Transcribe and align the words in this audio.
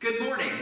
Good 0.00 0.22
morning. 0.22 0.52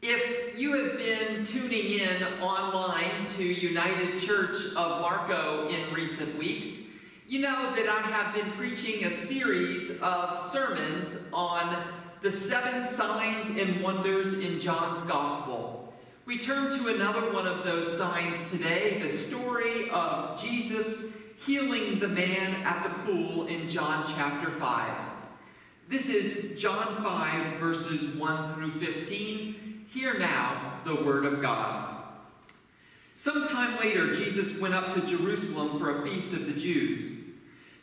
If 0.00 0.56
you 0.56 0.72
have 0.74 0.96
been 0.96 1.42
tuning 1.42 1.98
in 1.98 2.22
online 2.40 3.26
to 3.26 3.42
United 3.42 4.20
Church 4.20 4.66
of 4.76 5.00
Marco 5.00 5.68
in 5.68 5.92
recent 5.92 6.38
weeks, 6.38 6.82
you 7.26 7.40
know 7.40 7.74
that 7.74 7.88
I 7.88 8.02
have 8.02 8.32
been 8.32 8.52
preaching 8.52 9.04
a 9.04 9.10
series 9.10 10.00
of 10.00 10.36
sermons 10.36 11.28
on 11.32 11.76
the 12.22 12.30
seven 12.30 12.84
signs 12.84 13.50
and 13.50 13.82
wonders 13.82 14.34
in 14.34 14.60
John's 14.60 15.02
Gospel. 15.02 15.92
We 16.24 16.38
turn 16.38 16.70
to 16.70 16.94
another 16.94 17.32
one 17.32 17.48
of 17.48 17.64
those 17.64 17.98
signs 17.98 18.48
today 18.48 19.00
the 19.02 19.08
story 19.08 19.90
of 19.90 20.40
Jesus 20.40 21.14
healing 21.44 21.98
the 21.98 22.06
man 22.08 22.62
at 22.62 22.84
the 22.84 23.12
pool 23.12 23.48
in 23.48 23.68
John 23.68 24.04
chapter 24.14 24.52
5. 24.52 25.13
This 25.86 26.08
is 26.08 26.58
John 26.58 27.02
5, 27.02 27.58
verses 27.58 28.16
1 28.16 28.54
through 28.54 28.70
15. 28.70 29.86
Hear 29.90 30.18
now 30.18 30.80
the 30.82 30.94
word 30.94 31.26
of 31.26 31.42
God. 31.42 32.02
Sometime 33.12 33.78
later, 33.78 34.14
Jesus 34.14 34.58
went 34.58 34.72
up 34.72 34.94
to 34.94 35.06
Jerusalem 35.06 35.78
for 35.78 35.90
a 35.90 36.08
feast 36.08 36.32
of 36.32 36.46
the 36.46 36.58
Jews. 36.58 37.20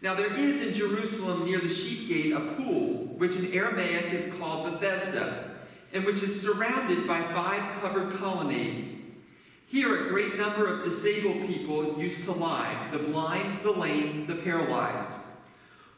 Now, 0.02 0.16
there 0.16 0.34
is 0.34 0.64
in 0.64 0.74
Jerusalem 0.74 1.46
near 1.46 1.60
the 1.60 1.70
sheep 1.70 2.10
gate 2.10 2.34
a 2.34 2.40
pool, 2.56 3.06
which 3.18 3.36
in 3.36 3.54
Aramaic 3.54 4.12
is 4.12 4.34
called 4.34 4.72
Bethesda, 4.72 5.52
and 5.94 6.04
which 6.04 6.24
is 6.24 6.42
surrounded 6.42 7.08
by 7.08 7.22
five 7.22 7.80
covered 7.82 8.14
colonnades. 8.14 8.98
Here, 9.68 10.08
a 10.08 10.10
great 10.10 10.38
number 10.38 10.66
of 10.66 10.84
disabled 10.84 11.46
people 11.46 12.02
used 12.02 12.24
to 12.24 12.32
lie 12.32 12.90
the 12.92 12.98
blind, 12.98 13.60
the 13.62 13.72
lame, 13.72 14.26
the 14.26 14.36
paralyzed. 14.36 15.12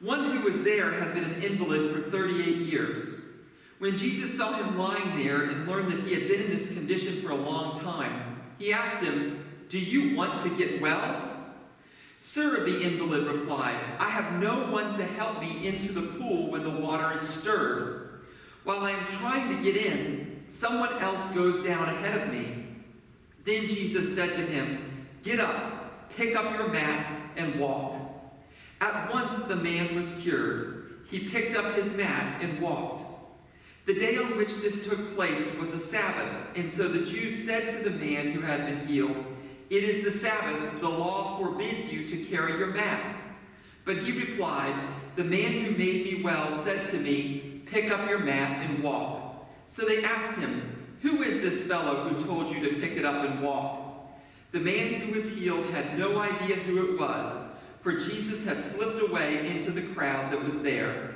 One 0.04 0.32
who 0.32 0.42
was 0.42 0.64
there 0.64 0.92
had 0.92 1.14
been 1.14 1.24
an 1.24 1.42
invalid 1.42 1.96
for 1.96 2.12
38 2.12 2.58
years. 2.58 3.22
When 3.80 3.96
Jesus 3.96 4.36
saw 4.36 4.52
him 4.52 4.78
lying 4.78 5.24
there 5.24 5.44
and 5.44 5.66
learned 5.66 5.90
that 5.92 6.02
he 6.02 6.14
had 6.14 6.28
been 6.28 6.42
in 6.42 6.50
this 6.50 6.68
condition 6.68 7.22
for 7.22 7.32
a 7.32 7.36
long 7.36 7.80
time, 7.80 8.42
he 8.60 8.74
asked 8.74 9.02
him, 9.02 9.46
Do 9.70 9.80
you 9.80 10.14
want 10.16 10.42
to 10.42 10.50
get 10.50 10.82
well? 10.82 11.30
Sir, 12.18 12.66
the 12.66 12.82
invalid 12.82 13.28
replied, 13.28 13.80
I 13.98 14.10
have 14.10 14.42
no 14.42 14.70
one 14.70 14.94
to 14.96 15.06
help 15.06 15.40
me 15.40 15.66
into 15.66 15.94
the 15.94 16.20
pool 16.20 16.52
when 16.52 16.64
the 16.64 16.70
water 16.70 17.14
is 17.14 17.22
stirred. 17.22 18.26
While 18.66 18.80
I 18.80 18.92
am 18.92 19.06
trying 19.06 19.56
to 19.56 19.64
get 19.64 19.78
in, 19.78 20.44
someone 20.50 20.98
else 21.00 21.26
goes 21.34 21.66
down 21.66 21.88
ahead 21.88 22.22
of 22.22 22.34
me. 22.34 22.66
Then 23.46 23.68
Jesus 23.68 24.14
said 24.14 24.32
to 24.32 24.46
him, 24.46 25.08
Get 25.24 25.40
up, 25.40 26.10
pick 26.10 26.36
up 26.36 26.58
your 26.58 26.68
mat, 26.68 27.10
and 27.38 27.58
walk. 27.58 28.03
At 28.84 29.14
once 29.14 29.44
the 29.44 29.56
man 29.56 29.96
was 29.96 30.12
cured. 30.20 31.06
He 31.10 31.30
picked 31.30 31.56
up 31.56 31.74
his 31.74 31.96
mat 31.96 32.42
and 32.42 32.60
walked. 32.60 33.06
The 33.86 33.94
day 33.94 34.18
on 34.18 34.36
which 34.36 34.58
this 34.58 34.86
took 34.86 35.16
place 35.16 35.56
was 35.58 35.72
a 35.72 35.80
Sabbath, 35.80 36.30
and 36.58 36.70
so 36.70 36.90
the 36.90 37.06
Jews 37.06 37.46
said 37.46 37.78
to 37.78 37.90
the 37.90 37.98
man 37.98 38.34
who 38.34 38.42
had 38.42 38.66
been 38.66 38.86
healed, 38.86 39.24
It 39.70 39.86
is 39.86 40.04
the 40.04 40.12
Sabbath, 40.12 40.82
the 40.82 40.90
law 40.90 41.38
forbids 41.38 41.94
you 41.94 42.06
to 42.10 42.26
carry 42.26 42.58
your 42.58 42.74
mat. 42.74 43.16
But 43.86 44.00
he 44.00 44.12
replied, 44.12 44.76
The 45.16 45.24
man 45.24 45.64
who 45.64 45.72
made 45.72 46.04
me 46.04 46.22
well 46.22 46.52
said 46.52 46.90
to 46.90 46.98
me, 46.98 47.62
Pick 47.66 47.90
up 47.90 48.10
your 48.10 48.20
mat 48.20 48.70
and 48.70 48.84
walk. 48.84 49.48
So 49.66 49.86
they 49.86 50.04
asked 50.04 50.38
him, 50.38 50.98
Who 51.04 51.24
is 51.24 51.40
this 51.40 51.64
fellow 51.64 52.10
who 52.10 52.20
told 52.20 52.50
you 52.50 52.60
to 52.70 52.82
pick 52.82 52.98
it 52.98 53.06
up 53.06 53.24
and 53.24 53.42
walk? 53.42 54.10
The 54.52 54.60
man 54.60 54.96
who 54.96 55.14
was 55.14 55.30
healed 55.30 55.70
had 55.70 55.98
no 55.98 56.20
idea 56.20 56.58
who 56.58 56.92
it 56.92 57.00
was 57.00 57.53
for 57.84 57.92
Jesus 57.92 58.46
had 58.46 58.64
slipped 58.64 59.02
away 59.02 59.46
into 59.48 59.70
the 59.70 59.82
crowd 59.94 60.32
that 60.32 60.42
was 60.42 60.62
there. 60.62 61.16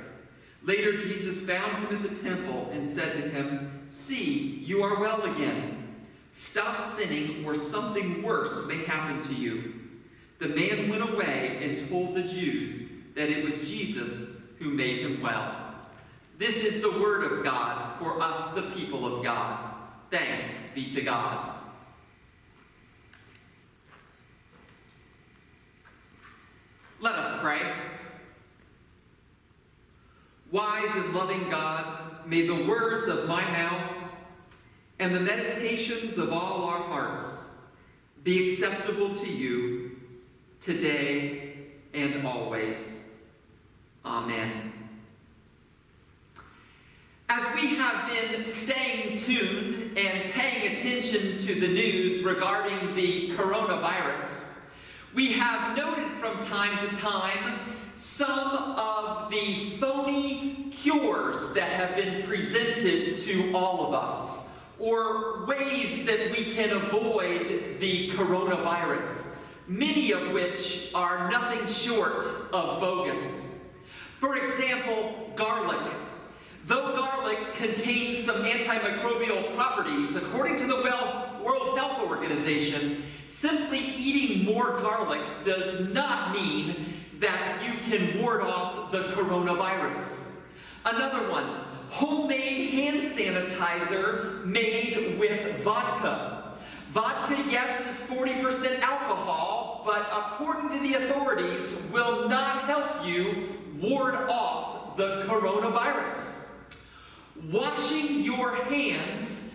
Later, 0.62 0.98
Jesus 0.98 1.40
found 1.40 1.78
him 1.78 1.96
at 1.96 2.02
the 2.02 2.14
temple 2.14 2.68
and 2.72 2.86
said 2.86 3.14
to 3.14 3.30
him, 3.30 3.86
See, 3.88 4.62
you 4.66 4.82
are 4.82 5.00
well 5.00 5.22
again. 5.22 5.96
Stop 6.28 6.82
sinning, 6.82 7.42
or 7.46 7.54
something 7.54 8.22
worse 8.22 8.66
may 8.66 8.84
happen 8.84 9.22
to 9.22 9.34
you. 9.34 9.74
The 10.40 10.48
man 10.48 10.90
went 10.90 11.08
away 11.10 11.58
and 11.62 11.88
told 11.88 12.14
the 12.14 12.22
Jews 12.22 12.84
that 13.14 13.30
it 13.30 13.42
was 13.42 13.68
Jesus 13.68 14.28
who 14.58 14.68
made 14.68 14.98
him 14.98 15.22
well. 15.22 15.56
This 16.36 16.62
is 16.62 16.82
the 16.82 17.00
word 17.00 17.32
of 17.32 17.42
God 17.42 17.98
for 17.98 18.20
us, 18.20 18.48
the 18.48 18.70
people 18.76 19.06
of 19.06 19.24
God. 19.24 19.74
Thanks 20.10 20.68
be 20.74 20.90
to 20.90 21.00
God. 21.00 21.54
Let 27.00 27.14
us 27.14 27.40
pray. 27.40 27.60
Wise 30.50 30.94
and 30.96 31.14
loving 31.14 31.48
God, 31.48 32.26
may 32.26 32.46
the 32.46 32.64
words 32.64 33.06
of 33.06 33.28
my 33.28 33.42
mouth 33.42 33.92
and 34.98 35.14
the 35.14 35.20
meditations 35.20 36.18
of 36.18 36.32
all 36.32 36.64
our 36.64 36.82
hearts 36.82 37.40
be 38.24 38.48
acceptable 38.48 39.14
to 39.14 39.30
you 39.30 39.96
today 40.60 41.54
and 41.94 42.26
always. 42.26 43.04
Amen. 44.04 44.72
As 47.28 47.44
we 47.54 47.76
have 47.76 48.08
been 48.08 48.42
staying 48.42 49.18
tuned 49.18 49.96
and 49.96 50.32
paying 50.32 50.72
attention 50.72 51.36
to 51.36 51.60
the 51.60 51.68
news 51.68 52.24
regarding 52.24 52.96
the 52.96 53.30
coronavirus, 53.36 54.37
we 55.18 55.32
have 55.32 55.76
noted 55.76 56.06
from 56.20 56.38
time 56.38 56.78
to 56.78 56.86
time 56.94 57.58
some 57.96 58.54
of 58.78 59.28
the 59.32 59.70
phony 59.80 60.68
cures 60.70 61.52
that 61.54 61.68
have 61.70 61.96
been 61.96 62.22
presented 62.22 63.16
to 63.16 63.52
all 63.52 63.88
of 63.88 63.94
us, 63.94 64.48
or 64.78 65.44
ways 65.44 66.06
that 66.06 66.30
we 66.30 66.44
can 66.54 66.70
avoid 66.70 67.80
the 67.80 68.10
coronavirus, 68.10 69.38
many 69.66 70.12
of 70.12 70.30
which 70.30 70.92
are 70.94 71.28
nothing 71.28 71.66
short 71.66 72.22
of 72.52 72.78
bogus. 72.78 73.56
For 74.20 74.36
example, 74.36 75.32
garlic. 75.34 75.92
Though 76.64 76.94
garlic 76.94 77.38
contains 77.54 78.22
some 78.22 78.44
antimicrobial 78.44 79.56
properties, 79.56 80.14
according 80.14 80.58
to 80.58 80.66
the 80.68 80.76
World 81.48 81.78
Health 81.78 82.06
Organization, 82.08 83.02
Simply 83.28 83.78
eating 83.78 84.46
more 84.46 84.78
garlic 84.80 85.20
does 85.44 85.92
not 85.92 86.34
mean 86.34 86.94
that 87.20 87.62
you 87.62 87.74
can 87.90 88.22
ward 88.22 88.40
off 88.40 88.90
the 88.90 89.02
coronavirus. 89.14 90.30
Another 90.86 91.30
one 91.30 91.46
homemade 91.88 92.70
hand 92.70 93.02
sanitizer 93.02 94.44
made 94.46 95.18
with 95.18 95.62
vodka. 95.62 96.54
Vodka, 96.88 97.36
yes, 97.50 98.00
is 98.00 98.08
40% 98.08 98.80
alcohol, 98.80 99.82
but 99.84 100.08
according 100.10 100.70
to 100.70 100.78
the 100.78 100.94
authorities, 100.94 101.86
will 101.92 102.30
not 102.30 102.62
help 102.62 103.06
you 103.06 103.56
ward 103.78 104.14
off 104.14 104.96
the 104.96 105.24
coronavirus. 105.26 106.46
Washing 107.50 108.22
your 108.22 108.54
hands 108.64 109.47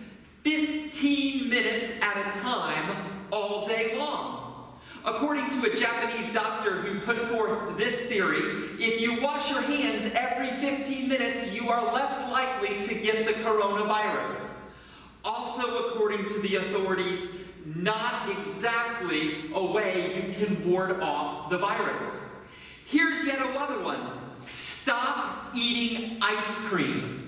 15 0.44 1.48
minutes 1.48 1.94
at 2.02 2.18
a 2.18 2.38
time 2.38 3.24
all 3.32 3.66
day 3.66 3.96
long. 3.96 4.74
According 5.02 5.48
to 5.50 5.70
a 5.70 5.74
Japanese 5.74 6.32
doctor 6.34 6.82
who 6.82 7.00
put 7.00 7.16
forth 7.30 7.78
this 7.78 8.08
theory, 8.08 8.40
if 8.78 9.00
you 9.00 9.22
wash 9.22 9.50
your 9.50 9.62
hands 9.62 10.12
every 10.14 10.48
15 10.48 11.08
minutes, 11.08 11.54
you 11.54 11.70
are 11.70 11.92
less 11.94 12.30
likely 12.30 12.80
to 12.82 12.94
get 12.94 13.26
the 13.26 13.32
coronavirus. 13.42 14.58
Also, 15.24 15.88
according 15.88 16.26
to 16.26 16.38
the 16.40 16.56
authorities, 16.56 17.36
not 17.64 18.28
exactly 18.38 19.50
a 19.54 19.64
way 19.64 20.26
you 20.26 20.34
can 20.34 20.70
ward 20.70 21.00
off 21.00 21.48
the 21.48 21.56
virus. 21.56 22.34
Here's 22.84 23.24
yet 23.24 23.38
another 23.38 23.82
one 23.82 24.20
stop 24.36 25.54
eating 25.54 26.18
ice 26.20 26.58
cream. 26.66 27.23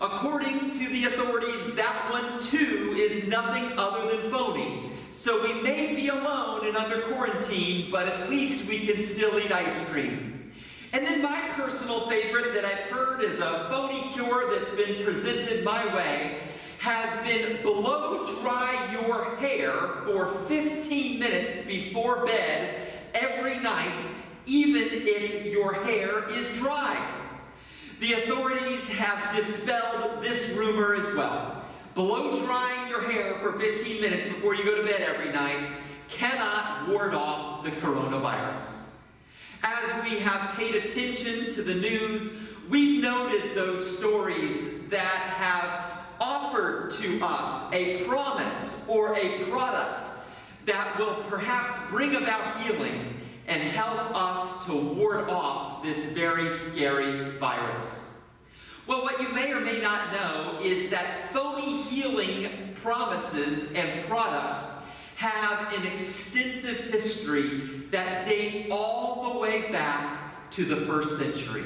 According 0.00 0.70
to 0.70 0.88
the 0.90 1.06
authorities, 1.06 1.74
that 1.74 2.10
one 2.10 2.38
too 2.40 2.94
is 2.96 3.26
nothing 3.26 3.76
other 3.76 4.16
than 4.16 4.30
phony. 4.30 4.92
So 5.10 5.42
we 5.42 5.60
may 5.60 5.94
be 5.96 6.06
alone 6.06 6.66
and 6.66 6.76
under 6.76 7.00
quarantine, 7.02 7.90
but 7.90 8.06
at 8.06 8.30
least 8.30 8.68
we 8.68 8.86
can 8.86 9.02
still 9.02 9.40
eat 9.40 9.50
ice 9.50 9.84
cream. 9.88 10.52
And 10.92 11.04
then 11.04 11.20
my 11.20 11.40
personal 11.54 12.08
favorite 12.08 12.54
that 12.54 12.64
I've 12.64 12.90
heard 12.90 13.22
is 13.22 13.40
a 13.40 13.66
phony 13.68 14.12
cure 14.12 14.48
that's 14.50 14.70
been 14.70 15.04
presented 15.04 15.64
my 15.64 15.92
way 15.94 16.42
has 16.78 17.12
been 17.26 17.60
blow 17.62 18.24
dry 18.40 18.88
your 18.92 19.34
hair 19.36 19.72
for 20.04 20.28
15 20.46 21.18
minutes 21.18 21.66
before 21.66 22.24
bed 22.24 22.92
every 23.14 23.58
night, 23.58 24.06
even 24.46 24.88
if 24.92 25.46
your 25.46 25.74
hair 25.84 26.28
is 26.30 26.56
dry. 26.58 27.17
The 28.00 28.12
authorities 28.12 28.88
have 28.90 29.34
dispelled 29.34 30.22
this 30.22 30.50
rumor 30.56 30.94
as 30.94 31.14
well 31.16 31.64
blow 31.94 32.40
drying 32.46 32.88
your 32.88 33.02
hair 33.02 33.34
for 33.40 33.58
15 33.58 34.00
minutes 34.00 34.24
before 34.26 34.54
you 34.54 34.62
go 34.62 34.76
to 34.76 34.84
bed 34.84 35.00
every 35.00 35.32
night 35.32 35.68
cannot 36.06 36.88
ward 36.88 37.12
off 37.12 37.64
the 37.64 37.72
coronavirus. 37.72 38.90
As 39.64 40.04
we 40.04 40.20
have 40.20 40.54
paid 40.54 40.76
attention 40.76 41.50
to 41.50 41.62
the 41.62 41.74
news, 41.74 42.30
we've 42.68 43.02
noted 43.02 43.56
those 43.56 43.98
stories 43.98 44.86
that 44.88 45.00
have 45.00 46.04
offered 46.20 46.92
to 46.92 47.20
us 47.20 47.72
a 47.72 48.04
promise 48.04 48.84
or 48.86 49.16
a 49.16 49.44
product 49.46 50.08
that 50.66 50.96
will 51.00 51.16
perhaps 51.28 51.80
bring 51.90 52.14
about 52.14 52.60
healing 52.60 53.14
and 53.48 53.62
help 53.62 54.14
us 54.14 54.66
to 54.66 54.72
ward 54.72 55.28
off 55.30 55.82
this 55.82 56.12
very 56.12 56.50
scary 56.50 57.30
virus. 57.38 58.14
Well, 58.86 59.02
what 59.02 59.20
you 59.20 59.28
may 59.30 59.52
or 59.52 59.60
may 59.60 59.80
not 59.80 60.12
know 60.12 60.58
is 60.62 60.90
that 60.90 61.30
phony 61.30 61.82
healing 61.82 62.74
promises 62.82 63.72
and 63.72 64.06
products 64.06 64.82
have 65.16 65.72
an 65.74 65.86
extensive 65.86 66.76
history 66.92 67.86
that 67.90 68.24
date 68.24 68.70
all 68.70 69.32
the 69.32 69.38
way 69.38 69.70
back 69.72 70.50
to 70.50 70.64
the 70.64 70.76
first 70.86 71.18
century. 71.18 71.64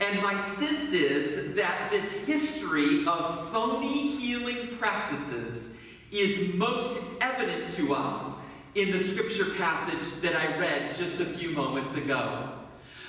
And 0.00 0.22
my 0.22 0.36
sense 0.36 0.92
is 0.92 1.54
that 1.54 1.90
this 1.90 2.24
history 2.26 3.06
of 3.06 3.50
phony 3.50 4.16
healing 4.16 4.76
practices 4.78 5.76
is 6.10 6.54
most 6.54 7.00
evident 7.20 7.70
to 7.70 7.94
us 7.94 8.41
in 8.74 8.90
the 8.90 8.98
scripture 8.98 9.50
passage 9.56 10.22
that 10.22 10.34
I 10.34 10.58
read 10.58 10.94
just 10.96 11.20
a 11.20 11.24
few 11.24 11.50
moments 11.50 11.94
ago. 11.96 12.48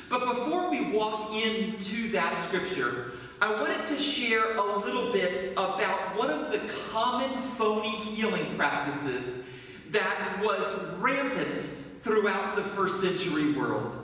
But 0.10 0.36
before 0.36 0.70
we 0.70 0.92
walk 0.92 1.34
into 1.34 2.12
that 2.12 2.38
scripture, 2.38 3.14
I 3.42 3.62
wanted 3.62 3.88
to 3.88 3.98
share 3.98 4.56
a 4.56 4.78
little 4.78 5.14
bit 5.14 5.54
about 5.54 6.18
one 6.18 6.30
of 6.30 6.52
the 6.52 6.60
common 6.92 7.42
phony 7.42 7.90
healing 7.90 8.56
practices 8.58 9.48
that 9.92 10.40
was 10.44 10.66
rampant 11.00 11.62
throughout 12.02 12.56
the 12.56 12.64
first 12.64 13.00
century 13.00 13.54
world. 13.54 13.96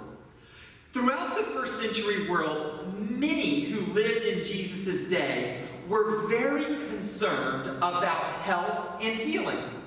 Throughout 0.93 1.35
the 1.35 1.43
first 1.43 1.81
century 1.81 2.27
world, 2.29 3.09
many 3.09 3.61
who 3.61 3.81
lived 3.93 4.25
in 4.25 4.43
Jesus' 4.43 5.09
day 5.09 5.65
were 5.87 6.27
very 6.27 6.65
concerned 6.87 7.69
about 7.77 8.41
health 8.41 9.01
and 9.01 9.15
healing. 9.15 9.78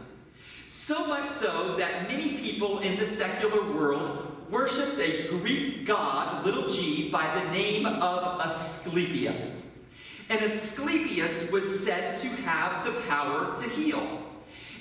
So 0.75 1.07
much 1.07 1.27
so 1.27 1.77
that 1.77 2.09
many 2.09 2.39
people 2.39 2.79
in 2.79 2.99
the 2.99 3.05
secular 3.05 3.61
world 3.75 4.27
worshipped 4.51 4.99
a 4.99 5.29
Greek 5.29 5.85
god, 5.85 6.47
little 6.47 6.67
g, 6.67 7.11
by 7.11 7.31
the 7.39 7.51
name 7.51 7.85
of 7.85 8.41
Asclepius. 8.41 9.77
And 10.31 10.41
Asclepius 10.41 11.51
was 11.53 11.85
said 11.85 12.17
to 12.21 12.29
have 12.29 12.87
the 12.87 12.93
power 13.03 13.55
to 13.59 13.69
heal. 13.69 14.23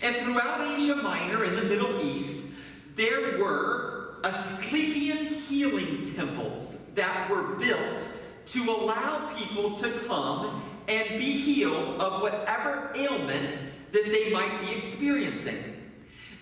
And 0.02 0.16
throughout 0.16 0.62
Asia 0.80 0.96
Minor 0.96 1.44
and 1.44 1.58
the 1.58 1.64
Middle 1.64 2.02
East, 2.02 2.48
there 2.96 3.38
were 3.38 4.16
Asclepian 4.24 5.18
healing 5.18 6.04
temples 6.16 6.86
that 6.96 7.30
were 7.30 7.56
built 7.56 8.08
to 8.46 8.64
allow 8.72 9.34
people 9.36 9.76
to 9.76 9.92
come 10.08 10.64
and 10.88 11.20
be 11.20 11.34
healed 11.34 12.00
of 12.00 12.22
whatever 12.22 12.94
ailment 12.96 13.62
that 13.92 14.06
they 14.06 14.32
might 14.32 14.62
be 14.62 14.72
experiencing. 14.72 15.80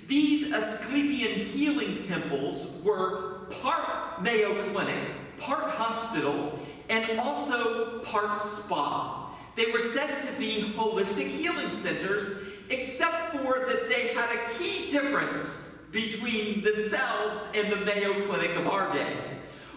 These 0.09 0.51
Asclepian 0.51 1.50
healing 1.50 2.00
temples 2.00 2.67
were 2.83 3.41
part 3.61 4.23
Mayo 4.23 4.59
Clinic, 4.71 4.97
part 5.38 5.65
hospital, 5.65 6.57
and 6.89 7.19
also 7.19 8.00
part 8.00 8.39
spa. 8.39 9.31
They 9.56 9.71
were 9.71 9.79
said 9.79 10.09
to 10.25 10.39
be 10.39 10.73
holistic 10.75 11.27
healing 11.27 11.69
centers 11.69 12.44
except 12.71 13.33
for 13.33 13.67
that 13.67 13.88
they 13.88 14.07
had 14.15 14.31
a 14.31 14.57
key 14.57 14.89
difference 14.89 15.77
between 15.91 16.63
themselves 16.63 17.47
and 17.53 17.71
the 17.71 17.85
Mayo 17.85 18.25
Clinic 18.25 18.56
of 18.57 18.65
our 18.65 18.91
day. 18.91 19.15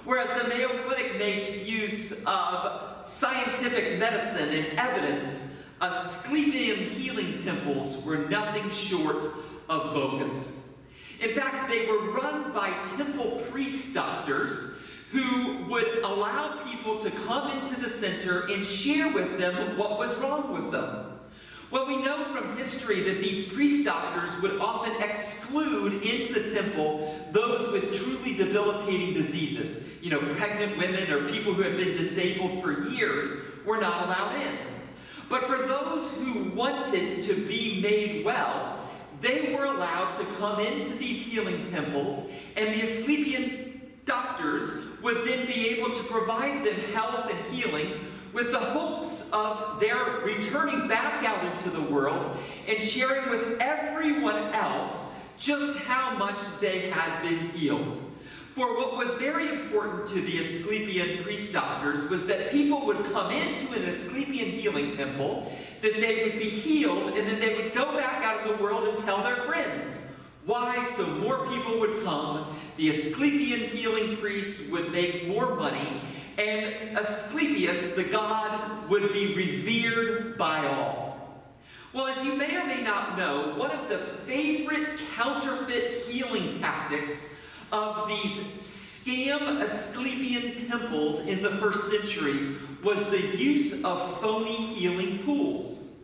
Whereas 0.07 0.31
the 0.43 0.49
Mayo 0.49 0.69
Clinic 0.87 1.19
makes 1.19 1.69
use 1.69 2.25
of 2.25 3.05
scientific 3.05 3.99
medicine 3.99 4.49
and 4.49 4.79
evidence, 4.79 5.59
Asclepian 5.83 6.79
healing 6.79 7.35
temples 7.35 8.03
were 8.03 8.29
nothing 8.29 8.71
short 8.71 9.27
of 9.69 9.95
bogus. 9.95 10.71
In 11.21 11.35
fact, 11.35 11.69
they 11.69 11.87
were 11.87 12.11
run 12.11 12.53
by 12.53 12.71
temple 12.97 13.43
priest 13.51 13.95
doctors 13.95 14.75
who 15.11 15.65
would 15.69 15.99
allow 15.99 16.65
people 16.65 16.99
to 16.99 17.11
come 17.11 17.51
into 17.59 17.79
the 17.81 17.89
center 17.89 18.47
and 18.47 18.65
share 18.65 19.13
with 19.13 19.39
them 19.39 19.77
what 19.77 19.99
was 19.99 20.15
wrong 20.17 20.53
with 20.53 20.73
them. 20.73 21.13
Well, 21.71 21.87
we 21.87 21.97
know 21.97 22.23
from 22.25 22.57
history 22.57 23.01
that 23.01 23.23
these 23.23 23.49
priest 23.51 23.87
doctors 23.87 24.31
would 24.43 24.59
often 24.61 24.93
exclude 25.03 26.03
in 26.03 26.33
the 26.33 26.51
temple 26.53 27.19
those 27.31 27.71
with 27.73 27.95
truly 27.95 28.35
debilitating 28.35 29.15
diseases. 29.15 29.89
You 30.03 30.11
know, 30.11 30.35
pregnant 30.35 30.77
women 30.77 31.11
or 31.11 31.31
people 31.31 31.55
who 31.55 31.63
have 31.63 31.79
been 31.79 31.97
disabled 31.97 32.63
for 32.63 32.89
years 32.89 33.41
were 33.65 33.81
not 33.81 34.07
allowed 34.07 34.37
in. 34.43 34.59
But 35.31 35.47
for 35.47 35.67
those 35.67 36.11
who 36.13 36.51
wanted 36.51 37.21
to 37.21 37.35
be 37.47 37.81
made 37.81 38.23
well, 38.23 38.82
they 39.23 39.55
were 39.55 39.65
allowed 39.65 40.15
to 40.17 40.25
come 40.39 40.61
into 40.61 40.93
these 40.95 41.21
healing 41.21 41.63
temples, 41.65 42.29
and 42.57 42.75
the 42.75 42.83
Asclepian 42.83 43.81
doctors 44.05 44.85
would 45.01 45.27
then 45.27 45.47
be 45.47 45.69
able 45.71 45.91
to 45.91 46.03
provide 46.05 46.65
them 46.65 46.75
health 46.93 47.31
and 47.31 47.55
healing 47.55 47.89
with 48.33 48.51
the 48.51 48.59
hopes 48.59 49.31
of 49.33 49.79
their 49.79 50.21
returning 50.25 50.89
back 50.89 51.25
out 51.25 51.45
into 51.53 51.71
the 51.71 51.83
world 51.83 52.37
and 52.67 52.79
sharing 52.81 53.29
with 53.31 53.59
everyone 53.61 54.37
else 54.55 55.13
just 55.39 55.79
how 55.81 56.17
much 56.17 56.39
they 56.61 56.91
had 56.91 57.23
been 57.23 57.51
healed. 57.51 58.01
For 58.55 58.77
what 58.77 58.99
was 58.99 59.11
very 59.15 59.49
important 59.49 60.07
to 60.09 60.21
the 60.21 60.39
Asclepian 60.41 61.25
priest 61.25 61.55
doctors 61.55 62.05
was 62.11 62.27
that 62.27 62.51
people 62.51 62.85
would 62.85 63.03
come 63.07 63.33
into 63.33 63.73
an 63.73 63.85
Asclepian 63.85 64.51
healing 64.51 64.91
temple, 64.91 65.51
that 65.81 65.95
they 65.95 66.25
would 66.25 66.39
be 66.39 66.51
healed, 66.51 67.17
and 67.17 67.27
then 67.27 67.41
they 67.41 67.55
would 67.57 67.73
go 67.73 67.97
back 67.97 68.23
out 68.23 68.43
of 68.47 68.49
the 68.59 68.63
world 68.63 68.89
and 68.89 68.99
tell 68.99 69.23
their 69.23 69.37
friends. 69.37 70.11
Why? 70.45 70.85
So 70.97 71.07
more 71.07 71.47
people 71.47 71.81
would 71.81 72.05
come, 72.05 72.55
the 72.77 72.91
Asclepian 72.91 73.71
healing 73.71 74.19
priests 74.19 74.71
would 74.71 74.93
make 74.93 75.29
more 75.29 75.55
money, 75.55 76.03
and 76.37 76.99
Asclepius, 76.99 77.95
the 77.95 78.05
god, 78.05 78.87
would 78.91 79.15
be 79.15 79.35
revered 79.35 80.37
by 80.37 80.67
all. 80.67 81.47
Well, 81.95 82.07
as 82.07 82.23
you 82.23 82.35
may 82.37 82.55
or 82.57 82.67
may 82.67 82.83
not 82.83 83.17
know, 83.17 83.55
one 83.57 83.71
of 83.71 83.89
the 83.89 83.99
favorite 83.99 84.99
counterfeit 85.15 86.05
healing 86.07 86.59
tactics 86.59 87.37
of 87.73 88.07
these 88.07 88.39
scam 88.59 89.63
Asclepian 89.63 90.55
temples 90.55 91.21
in 91.21 91.43
the 91.43 91.57
first 91.57 91.91
century 91.91 92.57
was 92.85 93.03
the 93.11 93.37
use 93.37 93.83
of 93.83 94.21
phony 94.21 94.55
healing 94.55 95.21
pools. 95.25 95.97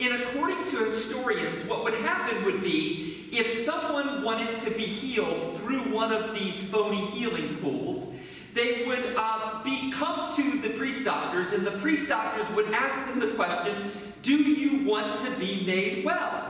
And 0.00 0.20
according 0.22 0.66
to 0.66 0.84
historians, 0.84 1.62
what 1.64 1.84
would 1.84 1.94
happen 1.94 2.44
would 2.44 2.60
be 2.60 3.28
if 3.32 3.50
someone 3.50 4.22
wanted 4.22 4.56
to 4.58 4.70
be 4.72 4.82
healed 4.82 5.56
through 5.58 5.80
one 5.94 6.12
of 6.12 6.34
these 6.34 6.70
phony 6.70 7.06
healing 7.12 7.56
pools, 7.58 8.14
they 8.52 8.84
would 8.84 9.14
uh, 9.16 9.62
be 9.62 9.92
come 9.92 10.34
to 10.34 10.58
the 10.58 10.70
priest 10.70 11.04
doctors, 11.04 11.52
and 11.52 11.66
the 11.66 11.78
priest 11.78 12.08
doctors 12.08 12.48
would 12.54 12.66
ask 12.72 13.08
them 13.08 13.20
the 13.20 13.34
question, 13.34 13.92
Do 14.22 14.34
you 14.34 14.86
want 14.86 15.20
to 15.20 15.30
be 15.38 15.64
made 15.64 16.04
well? 16.04 16.48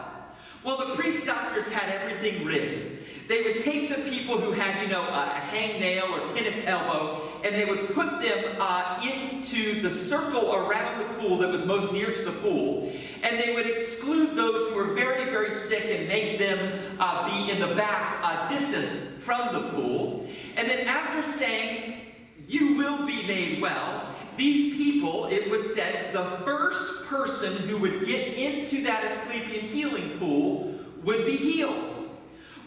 Well, 0.64 0.78
the 0.78 0.94
priest 0.94 1.26
doctors 1.26 1.68
had 1.68 1.92
everything 1.92 2.44
rigged. 2.44 3.01
They 3.28 3.42
would 3.42 3.56
take 3.56 3.88
the 3.88 4.10
people 4.10 4.38
who 4.38 4.52
had, 4.52 4.82
you 4.82 4.88
know, 4.88 5.02
a 5.02 5.40
hangnail 5.50 6.10
or 6.10 6.26
tennis 6.26 6.66
elbow, 6.66 7.22
and 7.44 7.54
they 7.54 7.64
would 7.64 7.94
put 7.94 8.20
them 8.20 8.56
uh, 8.58 9.00
into 9.02 9.80
the 9.80 9.90
circle 9.90 10.54
around 10.54 10.98
the 10.98 11.04
pool 11.14 11.38
that 11.38 11.48
was 11.48 11.64
most 11.64 11.92
near 11.92 12.12
to 12.12 12.22
the 12.22 12.32
pool, 12.32 12.92
and 13.22 13.38
they 13.38 13.54
would 13.54 13.66
exclude 13.66 14.34
those 14.34 14.68
who 14.68 14.76
were 14.76 14.94
very, 14.94 15.24
very 15.30 15.50
sick 15.50 15.84
and 15.86 16.08
make 16.08 16.38
them 16.38 16.96
uh, 16.98 17.28
be 17.30 17.50
in 17.50 17.60
the 17.60 17.74
back, 17.74 18.18
uh, 18.22 18.46
distant 18.48 18.94
from 19.22 19.52
the 19.52 19.70
pool. 19.70 20.26
And 20.56 20.68
then 20.68 20.86
after 20.86 21.22
saying, 21.22 22.00
You 22.48 22.74
will 22.76 23.06
be 23.06 23.22
made 23.26 23.62
well, 23.62 24.12
these 24.36 24.76
people, 24.76 25.26
it 25.26 25.50
was 25.50 25.74
said, 25.74 26.12
the 26.12 26.24
first 26.44 27.04
person 27.06 27.54
who 27.68 27.76
would 27.78 28.06
get 28.06 28.38
into 28.38 28.82
that 28.82 29.04
Asclepian 29.04 29.66
healing 29.66 30.18
pool 30.18 30.78
would 31.04 31.26
be 31.26 31.36
healed. 31.36 31.91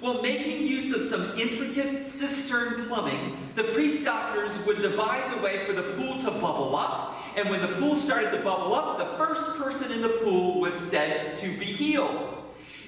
Well, 0.01 0.21
making 0.21 0.67
use 0.67 0.93
of 0.93 1.01
some 1.01 1.37
intricate 1.39 2.01
cistern 2.01 2.85
plumbing, 2.87 3.37
the 3.55 3.63
priest 3.63 4.03
doctors 4.03 4.57
would 4.65 4.79
devise 4.79 5.25
a 5.37 5.41
way 5.41 5.65
for 5.65 5.73
the 5.73 5.93
pool 5.93 6.19
to 6.19 6.31
bubble 6.31 6.75
up. 6.75 7.17
And 7.37 7.49
when 7.49 7.61
the 7.61 7.69
pool 7.79 7.95
started 7.95 8.31
to 8.31 8.43
bubble 8.43 8.75
up, 8.75 8.97
the 8.97 9.17
first 9.17 9.45
person 9.57 9.91
in 9.91 10.01
the 10.01 10.09
pool 10.23 10.59
was 10.59 10.73
said 10.73 11.35
to 11.37 11.57
be 11.57 11.65
healed. 11.65 12.43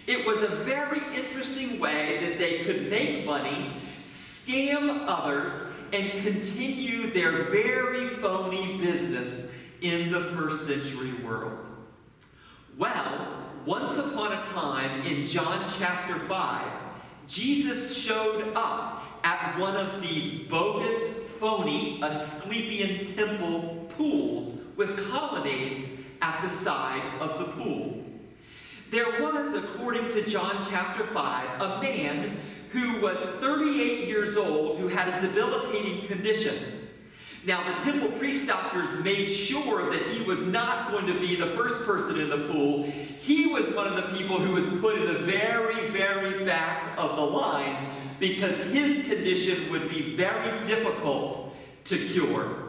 It 0.06 0.26
was 0.26 0.42
a 0.42 0.48
very 0.48 1.02
interesting 1.16 1.80
way 1.80 2.26
that 2.26 2.40
they 2.40 2.64
could 2.64 2.90
make 2.90 3.26
money, 3.26 3.72
scam 4.04 5.06
others, 5.08 5.54
and 5.94 6.12
continue 6.24 7.12
their 7.12 7.44
very 7.46 8.08
phony 8.08 8.78
business 8.78 9.56
in 9.82 10.12
the 10.12 10.22
first 10.36 10.68
century 10.68 11.14
world. 11.24 11.68
Well, 12.78 13.28
once 13.66 13.98
upon 13.98 14.34
a 14.34 14.44
time 14.46 15.02
in 15.02 15.26
John 15.26 15.70
chapter 15.78 16.20
5, 16.20 16.87
Jesus 17.28 17.96
showed 17.96 18.54
up 18.56 19.04
at 19.24 19.58
one 19.60 19.76
of 19.76 20.02
these 20.02 20.48
bogus, 20.48 21.20
phony 21.40 22.00
Asclepian 22.02 23.06
temple 23.06 23.90
pools 23.98 24.62
with 24.76 25.10
colonnades 25.10 26.04
at 26.22 26.42
the 26.42 26.50
side 26.50 27.04
of 27.20 27.40
the 27.40 27.46
pool. 27.52 28.04
There 28.90 29.22
was, 29.22 29.54
according 29.54 30.08
to 30.10 30.26
John 30.26 30.66
chapter 30.70 31.04
5, 31.04 31.62
a 31.62 31.82
man 31.82 32.40
who 32.72 33.02
was 33.02 33.18
38 33.20 34.08
years 34.08 34.38
old 34.38 34.80
who 34.80 34.88
had 34.88 35.10
a 35.10 35.28
debilitating 35.28 36.08
condition. 36.08 36.77
Now, 37.46 37.64
the 37.64 37.80
temple 37.82 38.10
priest 38.18 38.48
doctors 38.48 39.04
made 39.04 39.30
sure 39.30 39.90
that 39.90 40.02
he 40.08 40.24
was 40.24 40.42
not 40.44 40.92
going 40.92 41.06
to 41.08 41.20
be 41.20 41.36
the 41.36 41.48
first 41.52 41.84
person 41.84 42.20
in 42.20 42.30
the 42.30 42.48
pool. 42.52 42.84
He 42.84 43.48
was 43.48 43.70
one 43.70 43.88
of 43.88 43.96
the 43.96 44.18
people 44.18 44.40
who 44.40 44.54
was 44.54 44.66
put 44.82 44.98
in 44.98 45.06
the 45.06 45.20
very, 45.20 45.90
very 45.90 46.44
back 46.46 46.98
of 46.98 47.16
the 47.16 47.22
line 47.22 47.90
because 48.20 48.60
his 48.72 49.08
condition 49.08 49.72
would 49.72 49.90
be 49.90 50.16
very 50.16 50.64
difficult 50.66 51.56
to 51.86 51.98
cure. 52.10 52.64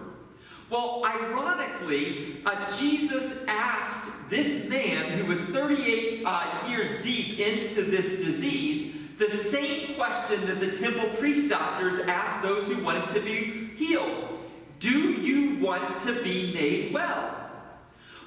Well, 0.71 1.03
ironically, 1.05 2.43
uh, 2.45 2.71
Jesus 2.79 3.47
asked 3.49 4.29
this 4.29 4.69
man 4.69 5.19
who 5.19 5.25
was 5.25 5.43
38 5.47 6.23
uh, 6.25 6.69
years 6.69 7.03
deep 7.03 7.39
into 7.39 7.83
this 7.83 8.23
disease 8.23 8.97
the 9.19 9.31
same 9.31 9.97
question 9.97 10.47
that 10.47 10.61
the 10.61 10.71
temple 10.71 11.09
priest 11.19 11.51
doctors 11.51 11.99
asked 12.01 12.43
those 12.43 12.69
who 12.69 12.83
wanted 12.85 13.11
to 13.11 13.21
be 13.21 13.71
healed 13.75 14.38
Do 14.79 14.91
you 14.91 15.57
want 15.57 16.01
to 16.03 16.23
be 16.23 16.53
made 16.55 16.95
well? 16.95 17.35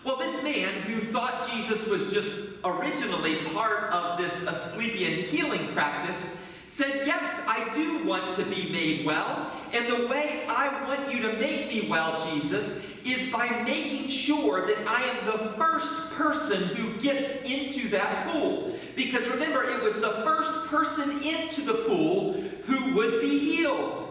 Well, 0.03 0.17
this 0.17 0.43
man 0.43 0.73
who 0.83 0.99
thought 1.11 1.49
Jesus 1.49 1.87
was 1.87 2.11
just 2.11 2.31
originally 2.65 3.35
part 3.53 3.91
of 3.93 4.17
this 4.17 4.45
Asclepian 4.47 5.29
healing 5.29 5.67
practice 5.73 6.43
said, 6.67 7.05
Yes, 7.05 7.43
I 7.47 7.71
do 7.73 8.03
want 8.05 8.33
to 8.35 8.43
be 8.45 8.69
made 8.71 9.05
well. 9.05 9.51
And 9.71 9.87
the 9.87 10.07
way 10.07 10.45
I 10.49 10.85
want 10.87 11.13
you 11.13 11.21
to 11.21 11.33
make 11.37 11.67
me 11.67 11.87
well, 11.89 12.19
Jesus, 12.31 12.83
is 13.05 13.31
by 13.31 13.63
making 13.63 14.07
sure 14.07 14.65
that 14.67 14.87
I 14.87 15.03
am 15.03 15.25
the 15.25 15.53
first 15.57 16.11
person 16.11 16.63
who 16.75 16.99
gets 16.99 17.43
into 17.43 17.87
that 17.89 18.31
pool. 18.31 18.77
Because 18.95 19.27
remember, 19.27 19.63
it 19.63 19.81
was 19.81 19.99
the 19.99 20.21
first 20.23 20.51
person 20.67 21.21
into 21.23 21.61
the 21.61 21.85
pool 21.85 22.33
who 22.65 22.95
would 22.95 23.21
be 23.21 23.39
healed. 23.39 24.10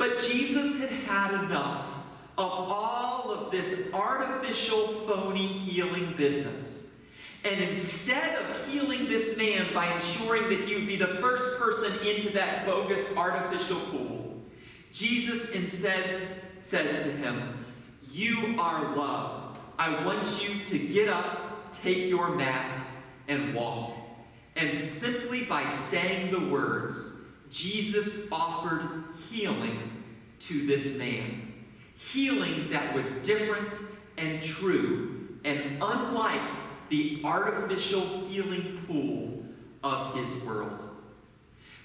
But 0.00 0.18
Jesus 0.18 0.80
had 0.80 0.88
had 0.88 1.44
enough 1.44 1.84
of 2.38 2.50
all 2.50 3.30
of 3.30 3.50
this 3.50 3.92
artificial, 3.92 4.86
phony 5.06 5.46
healing 5.46 6.14
business. 6.16 6.96
And 7.44 7.60
instead 7.60 8.40
of 8.40 8.68
healing 8.68 9.08
this 9.08 9.36
man 9.36 9.66
by 9.74 9.94
ensuring 9.94 10.44
that 10.44 10.60
he 10.60 10.74
would 10.74 10.86
be 10.86 10.96
the 10.96 11.06
first 11.06 11.58
person 11.58 11.92
into 12.06 12.30
that 12.30 12.64
bogus 12.64 13.14
artificial 13.14 13.78
pool, 13.90 14.40
Jesus 14.90 15.50
instead 15.50 16.18
says 16.62 17.04
to 17.04 17.12
him, 17.18 17.62
You 18.10 18.58
are 18.58 18.96
loved. 18.96 19.58
I 19.78 20.02
want 20.06 20.42
you 20.42 20.64
to 20.64 20.78
get 20.78 21.10
up, 21.10 21.72
take 21.72 22.08
your 22.08 22.36
mat, 22.36 22.80
and 23.28 23.54
walk. 23.54 23.92
And 24.56 24.78
simply 24.78 25.44
by 25.44 25.66
saying 25.66 26.30
the 26.30 26.40
words, 26.40 27.12
Jesus 27.50 28.26
offered 28.32 29.04
healing 29.30 29.89
to 30.40 30.66
this 30.66 30.96
man. 30.98 31.52
Healing 31.96 32.70
that 32.70 32.94
was 32.94 33.10
different 33.22 33.74
and 34.18 34.42
true 34.42 35.38
and 35.44 35.82
unlike 35.82 36.40
the 36.88 37.20
artificial 37.24 38.26
healing 38.26 38.82
pool 38.86 39.44
of 39.82 40.14
his 40.16 40.32
world. 40.42 40.88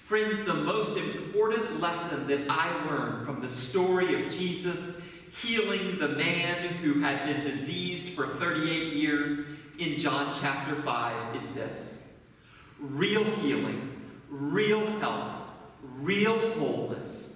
Friends, 0.02 0.44
the 0.44 0.54
most 0.54 0.96
important 0.96 1.80
lesson 1.80 2.26
that 2.28 2.40
I 2.48 2.70
learned 2.86 3.26
from 3.26 3.40
the 3.40 3.48
story 3.48 4.24
of 4.24 4.32
Jesus 4.32 5.02
healing 5.42 5.98
the 5.98 6.08
man 6.08 6.74
who 6.76 7.00
had 7.00 7.26
been 7.26 7.44
diseased 7.44 8.10
for 8.10 8.26
38 8.26 8.94
years 8.94 9.40
in 9.78 9.98
John 9.98 10.34
chapter 10.40 10.80
5 10.80 11.36
is 11.36 11.46
this 11.48 12.08
real 12.80 13.24
healing, 13.24 14.00
real 14.30 14.86
health, 14.98 15.32
real 15.98 16.38
wholeness 16.52 17.35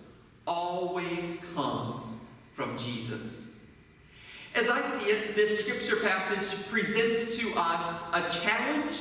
always 0.50 1.44
comes 1.54 2.24
from 2.52 2.76
Jesus. 2.76 3.64
As 4.56 4.68
I 4.68 4.82
see 4.82 5.10
it, 5.10 5.36
this 5.36 5.64
scripture 5.64 5.96
passage 5.96 6.68
presents 6.68 7.36
to 7.36 7.54
us 7.54 8.12
a 8.12 8.28
challenge 8.40 8.96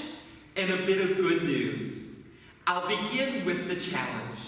and 0.56 0.72
a 0.72 0.86
bit 0.86 1.02
of 1.02 1.18
good 1.18 1.44
news. 1.44 2.18
I'll 2.68 2.88
begin 2.88 3.46
with 3.46 3.68
the 3.68 3.76
challenge. 3.76 4.40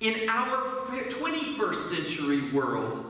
In 0.00 0.26
our 0.30 0.66
21st 0.88 1.74
century 1.74 2.50
world, 2.52 3.04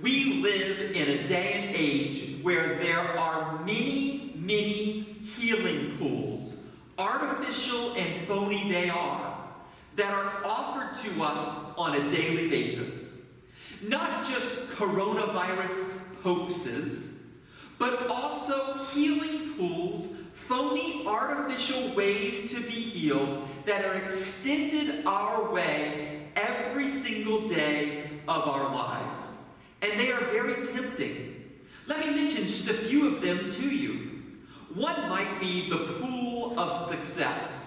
we 0.00 0.42
live 0.42 0.92
in 0.92 1.08
a 1.08 1.28
day 1.28 1.52
and 1.52 1.76
age 1.76 2.42
where 2.42 2.78
there 2.78 3.18
are 3.18 3.62
many, 3.64 4.32
many 4.36 5.02
healing 5.36 5.98
pools, 5.98 6.64
artificial 6.96 7.92
and 7.94 8.26
phony 8.26 8.70
they 8.72 8.88
are, 8.88 9.33
that 9.96 10.12
are 10.12 10.44
offered 10.44 10.94
to 11.04 11.22
us 11.22 11.72
on 11.76 11.96
a 11.96 12.10
daily 12.10 12.48
basis. 12.48 13.22
Not 13.82 14.26
just 14.26 14.68
coronavirus 14.70 16.00
hoaxes, 16.22 17.22
but 17.78 18.06
also 18.08 18.84
healing 18.86 19.54
pools, 19.54 20.16
phony 20.32 21.06
artificial 21.06 21.94
ways 21.94 22.50
to 22.52 22.60
be 22.60 22.72
healed 22.72 23.46
that 23.66 23.84
are 23.84 23.94
extended 23.94 25.04
our 25.06 25.52
way 25.52 26.28
every 26.36 26.88
single 26.88 27.46
day 27.46 28.04
of 28.26 28.48
our 28.48 28.74
lives. 28.74 29.48
And 29.82 29.98
they 30.00 30.10
are 30.12 30.24
very 30.26 30.64
tempting. 30.66 31.34
Let 31.86 32.00
me 32.00 32.14
mention 32.14 32.44
just 32.44 32.68
a 32.68 32.74
few 32.74 33.06
of 33.14 33.20
them 33.20 33.50
to 33.50 33.68
you. 33.68 34.22
One 34.74 35.08
might 35.08 35.40
be 35.40 35.68
the 35.68 35.98
pool 36.00 36.58
of 36.58 36.76
success. 36.76 37.63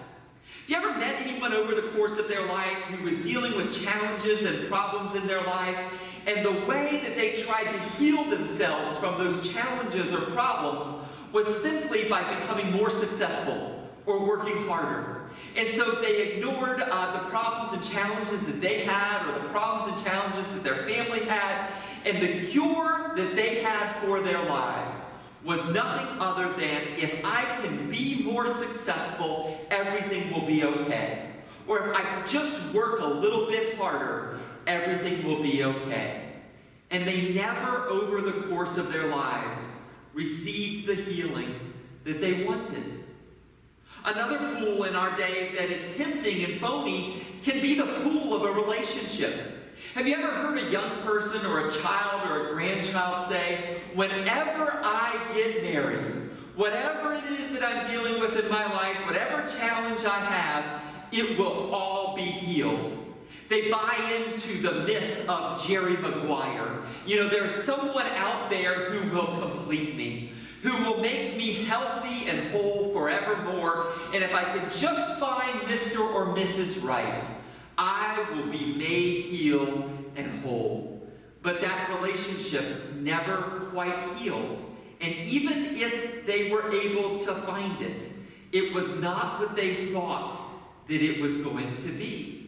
Have 0.68 0.82
you 0.82 0.90
ever 0.90 1.00
met 1.00 1.14
anyone 1.22 1.54
over 1.54 1.74
the 1.74 1.88
course 1.96 2.18
of 2.18 2.28
their 2.28 2.44
life 2.44 2.76
who 2.90 3.02
was 3.02 3.16
dealing 3.16 3.56
with 3.56 3.74
challenges 3.82 4.44
and 4.44 4.68
problems 4.68 5.14
in 5.14 5.26
their 5.26 5.40
life 5.40 5.78
and 6.26 6.44
the 6.44 6.52
way 6.66 7.00
that 7.02 7.16
they 7.16 7.40
tried 7.40 7.64
to 7.64 7.78
heal 7.96 8.22
themselves 8.24 8.98
from 8.98 9.16
those 9.16 9.48
challenges 9.50 10.12
or 10.12 10.20
problems 10.32 10.86
was 11.32 11.62
simply 11.62 12.06
by 12.06 12.22
becoming 12.34 12.70
more 12.70 12.90
successful 12.90 13.88
or 14.04 14.26
working 14.26 14.58
harder. 14.66 15.22
And 15.56 15.70
so 15.70 15.90
they 16.02 16.32
ignored 16.32 16.82
uh, 16.82 17.12
the 17.12 17.30
problems 17.30 17.72
and 17.72 17.82
challenges 17.90 18.44
that 18.44 18.60
they 18.60 18.80
had 18.80 19.26
or 19.26 19.38
the 19.38 19.48
problems 19.48 19.90
and 19.90 20.04
challenges 20.04 20.46
that 20.48 20.64
their 20.64 20.86
family 20.86 21.20
had. 21.20 21.70
And 22.04 22.20
the 22.20 22.46
cure 22.46 23.14
that 23.16 23.34
they 23.34 23.62
had 23.62 23.90
for 24.02 24.20
their 24.20 24.42
lives 24.44 25.06
was 25.44 25.64
nothing 25.72 26.20
other 26.20 26.52
than 26.54 26.82
if 26.96 27.20
I 27.24 27.44
can 27.62 27.88
be 27.88 28.22
more 28.24 28.46
successful, 28.46 29.58
everything 29.70 30.32
will 30.32 30.46
be 30.46 30.64
okay. 30.64 31.30
Or 31.66 31.88
if 31.88 31.96
I 31.96 32.26
just 32.26 32.72
work 32.74 33.00
a 33.00 33.06
little 33.06 33.46
bit 33.46 33.76
harder, 33.76 34.40
everything 34.66 35.24
will 35.24 35.42
be 35.42 35.64
okay. 35.64 36.32
And 36.90 37.06
they 37.06 37.32
never, 37.34 37.88
over 37.88 38.20
the 38.20 38.48
course 38.48 38.78
of 38.78 38.92
their 38.92 39.08
lives, 39.08 39.76
received 40.14 40.86
the 40.86 40.94
healing 40.94 41.54
that 42.04 42.20
they 42.20 42.44
wanted. 42.44 43.04
Another 44.04 44.38
pool 44.56 44.84
in 44.84 44.96
our 44.96 45.14
day 45.16 45.52
that 45.56 45.70
is 45.70 45.96
tempting 45.96 46.44
and 46.44 46.54
phony 46.60 47.26
can 47.42 47.60
be 47.60 47.74
the 47.74 47.86
pool 48.02 48.34
of 48.34 48.42
a 48.44 48.60
relationship. 48.60 49.58
Have 49.94 50.06
you 50.06 50.14
ever 50.14 50.28
heard 50.28 50.58
a 50.58 50.70
young 50.70 51.02
person 51.02 51.44
or 51.46 51.66
a 51.66 51.72
child 51.72 52.28
or 52.30 52.48
a 52.48 52.52
grandchild 52.52 53.28
say, 53.28 53.80
Whenever 53.94 54.80
I 54.82 55.18
get 55.34 55.62
married, 55.62 56.30
whatever 56.54 57.14
it 57.14 57.24
is 57.40 57.50
that 57.52 57.62
I'm 57.62 57.90
dealing 57.90 58.20
with 58.20 58.36
in 58.36 58.50
my 58.50 58.64
life, 58.72 58.96
whatever 59.06 59.46
challenge 59.46 60.04
I 60.04 60.20
have, 60.20 60.82
it 61.12 61.38
will 61.38 61.74
all 61.74 62.14
be 62.16 62.22
healed? 62.22 62.96
They 63.48 63.70
buy 63.70 63.96
into 64.26 64.60
the 64.60 64.84
myth 64.84 65.26
of 65.28 65.66
Jerry 65.66 65.96
Maguire. 65.96 66.80
You 67.06 67.16
know, 67.16 67.28
there's 67.28 67.54
someone 67.54 68.06
out 68.16 68.50
there 68.50 68.90
who 68.90 69.16
will 69.16 69.38
complete 69.38 69.96
me, 69.96 70.32
who 70.62 70.72
will 70.84 71.00
make 71.00 71.36
me 71.36 71.64
healthy 71.64 72.28
and 72.28 72.50
whole 72.50 72.92
forevermore. 72.92 73.92
And 74.12 74.24
if 74.24 74.34
I 74.34 74.44
could 74.44 74.70
just 74.70 75.18
find 75.18 75.60
Mr. 75.62 76.00
or 76.00 76.26
Mrs. 76.26 76.82
Right, 76.82 77.28
I 77.76 78.26
will 78.32 78.50
be 78.50 78.74
made 78.74 79.24
healed 79.26 79.90
and 80.16 80.42
whole. 80.42 81.06
But 81.42 81.60
that 81.60 81.88
relationship 82.00 82.92
never 82.94 83.68
quite 83.70 84.16
healed. 84.16 84.64
And 85.00 85.14
even 85.14 85.76
if 85.76 86.26
they 86.26 86.50
were 86.50 86.72
able 86.72 87.18
to 87.18 87.34
find 87.34 87.80
it, 87.80 88.08
it 88.50 88.74
was 88.74 88.88
not 88.98 89.38
what 89.38 89.54
they 89.54 89.92
thought 89.92 90.40
that 90.88 91.02
it 91.02 91.20
was 91.20 91.36
going 91.38 91.76
to 91.76 91.88
be. 91.88 92.38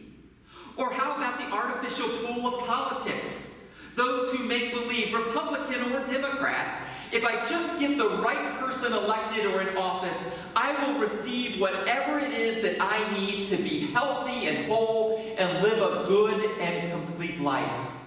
Or 0.75 0.91
how 0.91 1.15
about 1.15 1.39
the 1.39 1.45
artificial 1.45 2.09
pool 2.25 2.55
of 2.55 2.65
politics? 2.65 3.63
Those 3.95 4.31
who 4.31 4.43
make 4.45 4.73
believe, 4.73 5.13
Republican 5.13 5.93
or 5.93 6.05
Democrat, 6.05 6.81
if 7.11 7.25
I 7.25 7.45
just 7.47 7.79
get 7.79 7.97
the 7.97 8.09
right 8.21 8.59
person 8.59 8.93
elected 8.93 9.45
or 9.45 9.61
in 9.61 9.75
office, 9.75 10.37
I 10.55 10.71
will 10.85 10.99
receive 10.99 11.59
whatever 11.59 12.19
it 12.19 12.31
is 12.33 12.61
that 12.63 12.77
I 12.79 13.11
need 13.17 13.45
to 13.47 13.57
be 13.57 13.87
healthy 13.87 14.47
and 14.47 14.65
whole 14.67 15.35
and 15.37 15.61
live 15.63 15.79
a 15.79 16.07
good 16.07 16.49
and 16.59 16.91
complete 16.91 17.39
life. 17.41 17.97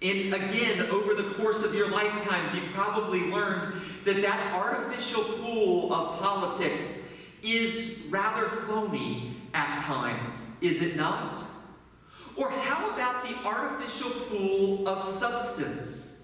And 0.00 0.32
again, 0.32 0.86
over 0.90 1.14
the 1.14 1.34
course 1.34 1.64
of 1.64 1.74
your 1.74 1.90
lifetimes, 1.90 2.54
you 2.54 2.60
probably 2.72 3.22
learned 3.22 3.80
that 4.04 4.22
that 4.22 4.54
artificial 4.54 5.24
pool 5.24 5.92
of 5.92 6.20
politics 6.20 7.08
is 7.42 8.04
rather 8.08 8.48
phony 8.66 9.36
at 9.54 9.80
times, 9.80 10.56
is 10.60 10.82
it 10.82 10.96
not? 10.96 11.42
Or 12.36 12.50
how 12.50 12.90
about 12.90 13.26
the 13.26 13.34
artificial 13.44 14.10
pool 14.28 14.86
of 14.86 15.02
substance? 15.02 16.20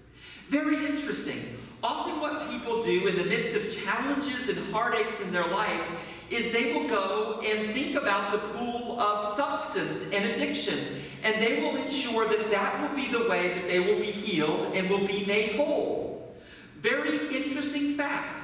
Very 0.47 0.85
interesting. 0.85 1.57
Often, 1.85 2.19
what 2.19 2.49
people 2.49 2.81
do 2.81 3.05
in 3.05 3.15
the 3.15 3.25
midst 3.25 3.55
of 3.55 3.71
challenges 3.71 4.49
and 4.49 4.57
heartaches 4.73 5.19
in 5.19 5.31
their 5.31 5.45
life 5.45 5.83
is 6.31 6.51
they 6.51 6.73
will 6.73 6.87
go 6.87 7.39
and 7.45 7.75
think 7.75 7.95
about 7.95 8.31
the 8.31 8.39
pool 8.39 8.99
of 8.99 9.31
substance 9.35 10.09
and 10.11 10.25
addiction, 10.25 10.79
and 11.21 11.43
they 11.43 11.61
will 11.61 11.75
ensure 11.75 12.27
that 12.27 12.49
that 12.49 12.81
will 12.81 12.95
be 12.95 13.11
the 13.11 13.29
way 13.29 13.49
that 13.49 13.67
they 13.67 13.79
will 13.79 13.99
be 13.99 14.11
healed 14.11 14.73
and 14.73 14.89
will 14.89 15.05
be 15.05 15.27
made 15.27 15.57
whole. 15.57 16.35
Very 16.81 17.19
interesting 17.27 17.93
fact. 17.93 18.41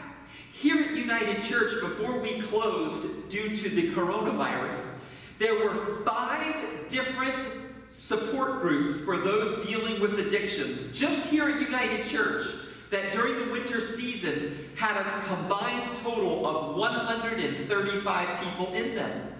Here 0.53 0.77
at 0.77 0.91
United 0.91 1.41
Church, 1.41 1.81
before 1.81 2.19
we 2.19 2.41
closed 2.41 3.27
due 3.29 3.55
to 3.55 3.69
the 3.69 3.91
coronavirus, 3.93 4.99
there 5.39 5.55
were 5.55 6.03
five 6.05 6.53
different 6.89 7.49
support 7.89 8.61
groups 8.61 8.99
for 8.99 9.17
those 9.17 9.65
dealing 9.65 9.99
with 9.99 10.19
addictions, 10.19 10.95
just 10.95 11.27
here 11.31 11.49
at 11.49 11.59
United 11.59 12.05
Church 12.05 12.45
that 12.91 13.13
during 13.13 13.39
the 13.39 13.51
winter 13.51 13.81
season 13.81 14.69
had 14.75 14.97
a 14.97 15.25
combined 15.25 15.95
total 15.95 16.45
of 16.45 16.75
135 16.75 18.39
people 18.41 18.73
in 18.73 18.93
them. 18.93 19.33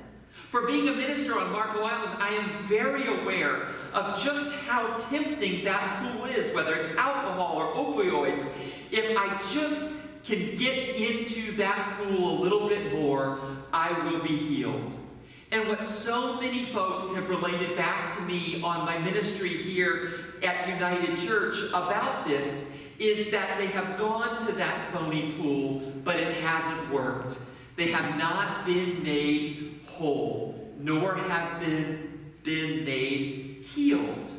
For 0.49 0.65
being 0.65 0.87
a 0.87 0.93
minister 0.93 1.37
on 1.37 1.51
Marco 1.51 1.83
Island, 1.83 2.17
I 2.21 2.29
am 2.29 2.49
very 2.63 3.05
aware 3.21 3.67
of 3.93 4.21
just 4.21 4.53
how 4.55 4.95
tempting 4.97 5.65
that 5.65 6.13
pool 6.13 6.25
is, 6.25 6.53
whether 6.55 6.73
it's 6.75 6.87
alcohol 6.97 7.57
or 7.57 7.73
opioids. 7.73 8.47
If 8.89 9.17
I 9.17 9.27
just 9.53 9.93
can 10.23 10.57
get 10.57 10.95
into 10.95 11.51
that 11.57 11.97
pool 11.97 12.37
a 12.37 12.41
little 12.41 12.69
bit 12.69 12.93
more, 12.93 13.39
I 13.73 13.91
will 14.09 14.21
be 14.21 14.35
healed. 14.35 14.93
And 15.51 15.67
what 15.67 15.83
so 15.83 16.39
many 16.39 16.63
folks 16.65 17.13
have 17.15 17.29
related 17.29 17.75
back 17.75 18.15
to 18.15 18.21
me 18.21 18.61
on 18.63 18.85
my 18.85 18.97
ministry 18.97 19.49
here 19.49 20.19
at 20.43 20.69
United 20.69 21.17
Church 21.17 21.57
about 21.69 22.25
this 22.25 22.77
is 23.01 23.31
that 23.31 23.57
they 23.57 23.65
have 23.67 23.97
gone 23.97 24.37
to 24.45 24.51
that 24.53 24.91
phony 24.91 25.33
pool, 25.33 25.79
but 26.03 26.17
it 26.17 26.35
hasn't 26.37 26.93
worked. 26.93 27.39
They 27.75 27.87
have 27.87 28.15
not 28.17 28.65
been 28.65 29.01
made 29.01 29.79
whole, 29.87 30.71
nor 30.77 31.15
have 31.15 31.59
been, 31.59 32.31
been 32.43 32.85
made 32.85 33.65
healed. 33.73 34.31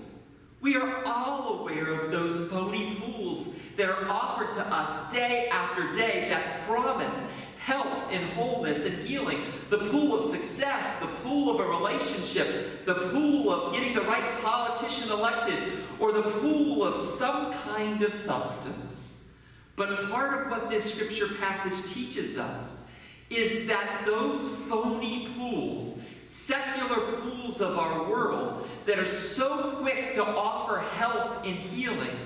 We 0.61 0.76
are 0.76 1.04
all 1.04 1.59
aware 1.59 1.92
of 1.92 2.12
those 2.12 2.49
phony 2.49 2.95
pools 2.95 3.57
that 3.76 3.88
are 3.88 4.09
offered 4.09 4.54
to 4.54 4.61
us 4.73 5.12
day 5.12 5.49
after 5.49 5.92
day 5.92 6.28
that 6.28 6.64
promise 6.69 7.33
health 7.64 8.09
and 8.11 8.25
wholeness 8.31 8.85
and 8.85 9.07
healing, 9.07 9.38
the 9.71 9.78
pool 9.78 10.19
of 10.19 10.25
success, 10.25 10.99
the 10.99 11.07
pool 11.07 11.49
of 11.49 11.61
a 11.61 11.69
relationship, 11.69 12.85
the 12.85 12.95
pool 13.11 13.52
of 13.52 13.73
getting 13.73 13.95
the 13.95 14.02
right 14.02 14.42
politician 14.42 15.11
elected, 15.11 15.59
or 16.00 16.11
the 16.11 16.23
pool 16.23 16.85
of 16.85 16.97
some 16.97 17.52
kind 17.52 18.02
of 18.02 18.14
substance. 18.14 19.28
But 19.76 20.11
part 20.11 20.42
of 20.42 20.50
what 20.50 20.71
this 20.71 20.92
scripture 20.92 21.28
passage 21.40 21.92
teaches 21.92 22.37
us 22.37 22.90
is 23.31 23.69
that 23.69 24.02
those 24.04 24.50
phony 24.69 25.28
pools, 25.37 26.02
secular 26.25 27.12
pools 27.12 27.61
of 27.61 27.78
our 27.78 28.11
world 28.11 28.69
that 28.87 28.99
are 28.99 29.07
so 29.07 29.76
quick 29.81 30.14
to 30.14 30.25
offer 30.25 30.81
health 30.97 31.38
and 31.45 31.57
healing, 31.57 32.16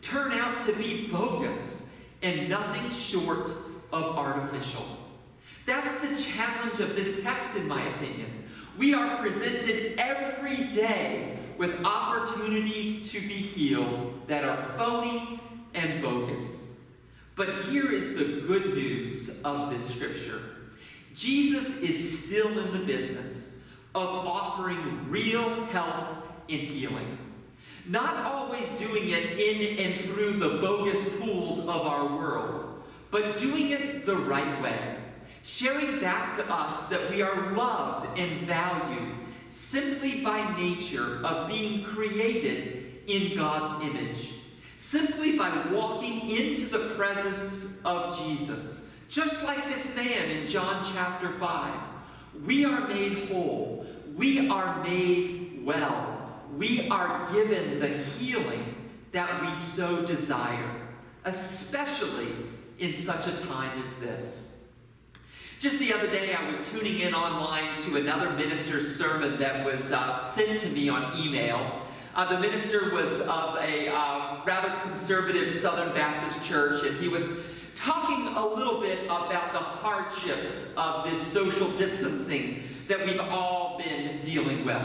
turn 0.00 0.32
out 0.32 0.62
to 0.62 0.72
be 0.74 1.08
bogus 1.08 1.92
and 2.22 2.48
nothing 2.48 2.88
short 2.90 3.50
of 3.92 4.16
artificial. 4.16 4.84
That's 5.66 5.94
the 6.00 6.32
challenge 6.32 6.80
of 6.80 6.94
this 6.94 7.22
text, 7.22 7.56
in 7.56 7.66
my 7.66 7.82
opinion. 7.82 8.44
We 8.78 8.94
are 8.94 9.16
presented 9.18 9.98
every 9.98 10.64
day 10.68 11.38
with 11.58 11.84
opportunities 11.84 13.10
to 13.12 13.20
be 13.20 13.34
healed 13.34 14.20
that 14.28 14.44
are 14.44 14.62
phony 14.76 15.40
and 15.74 16.02
bogus. 16.02 16.74
But 17.34 17.48
here 17.66 17.92
is 17.92 18.16
the 18.16 18.42
good 18.46 18.74
news 18.74 19.40
of 19.42 19.70
this 19.70 19.94
scripture 19.94 20.40
Jesus 21.14 21.80
is 21.80 22.26
still 22.26 22.58
in 22.58 22.78
the 22.78 22.84
business 22.84 23.58
of 23.94 24.08
offering 24.26 25.10
real 25.10 25.64
health 25.66 26.18
and 26.50 26.60
healing. 26.60 27.16
Not 27.86 28.16
always 28.26 28.68
doing 28.72 29.08
it 29.08 29.38
in 29.38 29.78
and 29.78 30.04
through 30.04 30.34
the 30.34 30.60
bogus 30.60 31.02
pools 31.18 31.60
of 31.60 31.68
our 31.68 32.04
world 32.18 32.75
but 33.16 33.38
doing 33.38 33.70
it 33.70 34.04
the 34.04 34.14
right 34.14 34.60
way, 34.60 34.94
sharing 35.42 35.98
back 36.00 36.36
to 36.36 36.44
us 36.52 36.86
that 36.88 37.10
we 37.10 37.22
are 37.22 37.50
loved 37.52 38.06
and 38.18 38.42
valued 38.42 39.14
simply 39.48 40.20
by 40.20 40.54
nature 40.54 41.24
of 41.24 41.48
being 41.48 41.82
created 41.82 43.00
in 43.06 43.34
God's 43.34 43.72
image, 43.82 44.34
simply 44.76 45.34
by 45.34 45.50
walking 45.72 46.28
into 46.28 46.66
the 46.66 46.90
presence 46.94 47.80
of 47.86 48.18
Jesus. 48.18 48.90
Just 49.08 49.44
like 49.44 49.64
this 49.64 49.96
man 49.96 50.30
in 50.30 50.46
John 50.46 50.84
chapter 50.92 51.30
5, 51.38 51.74
we 52.44 52.66
are 52.66 52.86
made 52.86 53.30
whole, 53.30 53.86
we 54.14 54.50
are 54.50 54.82
made 54.84 55.64
well, 55.64 56.38
we 56.54 56.86
are 56.90 57.32
given 57.32 57.80
the 57.80 57.88
healing 57.88 58.74
that 59.12 59.40
we 59.40 59.54
so 59.54 60.04
desire, 60.04 60.70
especially 61.24 62.28
in 62.78 62.94
such 62.94 63.26
a 63.26 63.32
time 63.46 63.80
as 63.82 63.94
this. 63.96 64.52
Just 65.58 65.78
the 65.78 65.92
other 65.92 66.06
day, 66.06 66.34
I 66.34 66.48
was 66.48 66.60
tuning 66.68 67.00
in 67.00 67.14
online 67.14 67.80
to 67.82 67.96
another 67.96 68.30
minister's 68.30 68.96
sermon 68.96 69.38
that 69.40 69.64
was 69.64 69.90
uh, 69.90 70.22
sent 70.22 70.60
to 70.60 70.68
me 70.68 70.88
on 70.90 71.16
email. 71.18 71.82
Uh, 72.14 72.26
the 72.26 72.38
minister 72.38 72.94
was 72.94 73.20
of 73.22 73.56
a 73.56 73.88
uh, 73.88 74.44
rather 74.44 74.70
conservative 74.82 75.52
Southern 75.52 75.94
Baptist 75.94 76.44
church, 76.44 76.84
and 76.84 76.98
he 76.98 77.08
was 77.08 77.28
talking 77.74 78.26
a 78.36 78.46
little 78.46 78.80
bit 78.80 79.04
about 79.04 79.52
the 79.52 79.58
hardships 79.58 80.74
of 80.76 81.08
this 81.08 81.20
social 81.20 81.70
distancing 81.72 82.62
that 82.88 83.04
we've 83.04 83.20
all 83.20 83.78
been 83.78 84.20
dealing 84.20 84.64
with 84.64 84.82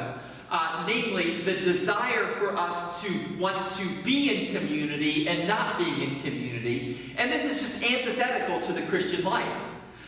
uh, 0.52 0.84
namely 0.86 1.42
the 1.44 1.54
desire 1.62 2.28
for 2.28 2.56
us 2.58 3.02
to 3.02 3.10
want 3.40 3.72
to 3.72 3.88
be 4.04 4.48
in 4.50 4.56
community 4.56 5.28
and 5.30 5.48
not 5.48 5.78
being 5.78 6.02
in 6.02 6.22
community. 6.22 7.14
And 7.18 7.32
this 7.32 7.46
is 7.46 7.62
just 7.62 7.82
antithetical 7.82 8.60
to 8.68 8.74
the 8.74 8.82
Christian 8.88 9.24
life. 9.24 9.62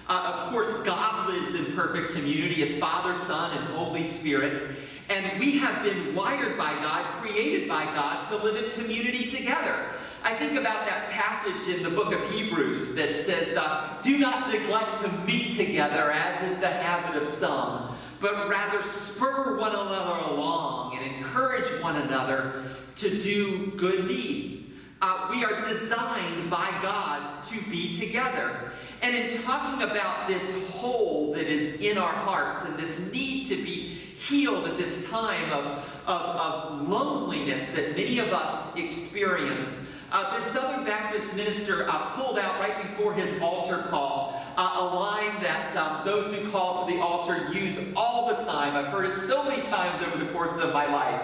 Uh, 0.10 0.44
of 0.44 0.52
course, 0.52 0.84
God 0.84 1.30
lives 1.30 1.56
in 1.56 1.74
perfect 1.74 2.12
community 2.12 2.62
as 2.62 2.76
Father, 2.76 3.18
Son, 3.20 3.58
and 3.58 3.66
Holy 3.74 4.04
Spirit. 4.04 4.62
And 5.10 5.40
we 5.40 5.58
have 5.60 5.82
been 5.82 6.14
wired 6.14 6.58
by 6.58 6.74
God, 6.74 7.06
created 7.22 7.70
by 7.70 7.86
God, 7.86 8.28
to 8.28 8.36
live 8.36 8.62
in 8.62 8.70
community 8.72 9.30
together. 9.30 9.78
I 10.26 10.34
think 10.34 10.58
about 10.58 10.86
that 10.88 11.10
passage 11.10 11.74
in 11.74 11.84
the 11.84 11.90
book 11.90 12.14
of 12.14 12.30
Hebrews 12.32 12.96
that 12.96 13.16
says, 13.16 13.56
uh, 13.56 13.98
Do 14.02 14.18
not 14.18 14.52
neglect 14.52 15.00
to 15.00 15.12
meet 15.26 15.54
together, 15.56 16.12
as 16.12 16.42
is 16.50 16.58
the 16.58 16.68
habit 16.68 17.22
of 17.22 17.28
some 17.28 17.93
but 18.24 18.48
rather 18.48 18.82
spur 18.84 19.58
one 19.58 19.74
another 19.74 20.34
along 20.34 20.98
and 20.98 21.16
encourage 21.18 21.68
one 21.82 21.98
another 21.98 22.64
to 22.96 23.22
do 23.22 23.74
good 23.76 24.08
deeds. 24.08 24.72
Uh, 25.02 25.28
we 25.30 25.44
are 25.44 25.62
designed 25.62 26.50
by 26.50 26.70
God 26.82 27.44
to 27.44 27.62
be 27.70 27.94
together. 27.94 28.72
And 29.02 29.14
in 29.14 29.42
talking 29.42 29.84
about 29.84 30.30
this 30.30 30.66
hole 30.70 31.34
that 31.34 31.48
is 31.48 31.82
in 31.82 31.98
our 31.98 32.14
hearts 32.14 32.64
and 32.64 32.78
this 32.78 33.12
need 33.12 33.46
to 33.48 33.58
be 33.58 34.00
healed 34.30 34.68
at 34.68 34.78
this 34.78 35.06
time 35.10 35.52
of, 35.52 35.66
of, 36.08 36.22
of 36.22 36.88
loneliness 36.88 37.72
that 37.72 37.98
many 37.98 38.20
of 38.20 38.30
us 38.30 38.74
experience, 38.78 39.86
uh, 40.14 40.34
this 40.34 40.46
Southern 40.46 40.86
Baptist 40.86 41.36
minister 41.36 41.90
uh, 41.90 42.12
pulled 42.12 42.40
out 42.40 42.58
right 42.62 42.84
before 42.84 43.14
his 43.14 43.38
altar 43.42 43.86
call 43.90 44.43
uh, 44.58 44.74
a 44.76 44.96
line 44.96 45.42
that 45.42 45.76
um, 45.76 46.06
those 46.06 46.34
who 46.34 46.50
call 46.52 46.86
to 46.86 46.94
the 46.94 47.00
altar 47.00 47.52
use 47.52 47.78
all 47.96 48.28
the 48.28 48.44
time. 48.44 48.76
I've 48.76 48.92
heard 48.92 49.06
it 49.12 49.18
so 49.20 49.44
many 49.44 49.62
times 49.64 50.02
over 50.02 50.24
the 50.24 50.32
course 50.32 50.58
of 50.60 50.74
my 50.74 50.86
life. 50.86 51.22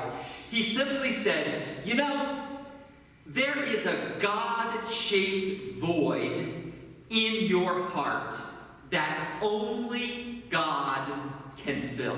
He 0.49 0.63
simply 0.63 1.11
said, 1.11 1.85
You 1.85 1.95
know, 1.95 2.47
there 3.25 3.63
is 3.63 3.85
a 3.85 4.15
God 4.19 4.87
shaped 4.89 5.79
void 5.79 6.73
in 7.09 7.45
your 7.45 7.83
heart 7.83 8.35
that 8.89 9.39
only 9.41 10.43
God 10.49 11.11
can 11.57 11.83
fill. 11.83 12.17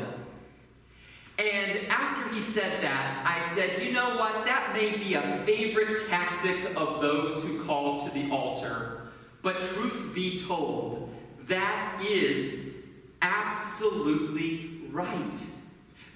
And 1.38 1.88
after 1.90 2.34
he 2.34 2.42
said 2.42 2.84
that, 2.84 3.24
I 3.26 3.42
said, 3.42 3.82
you 3.84 3.92
know 3.92 4.16
what? 4.16 4.46
That 4.46 4.74
may 4.74 4.96
be 4.98 5.16
a 5.16 5.22
favorite 5.46 6.00
tactic 6.08 6.76
of 6.76 7.02
those 7.02 7.44
who 7.44 7.64
call 7.64 8.08
to 8.08 8.14
the 8.14 8.30
altar. 8.30 9.01
But 9.42 9.62
truth 9.62 10.12
be 10.14 10.42
told, 10.42 11.14
that 11.48 12.02
is 12.08 12.84
absolutely 13.22 14.82
right. 14.92 15.46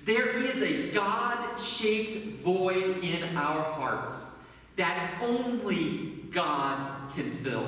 There 0.05 0.29
is 0.29 0.61
a 0.61 0.91
God 0.91 1.59
shaped 1.59 2.41
void 2.41 3.03
in 3.03 3.35
our 3.35 3.63
hearts 3.73 4.35
that 4.75 5.19
only 5.21 6.23
God 6.31 7.11
can 7.15 7.31
fill. 7.31 7.67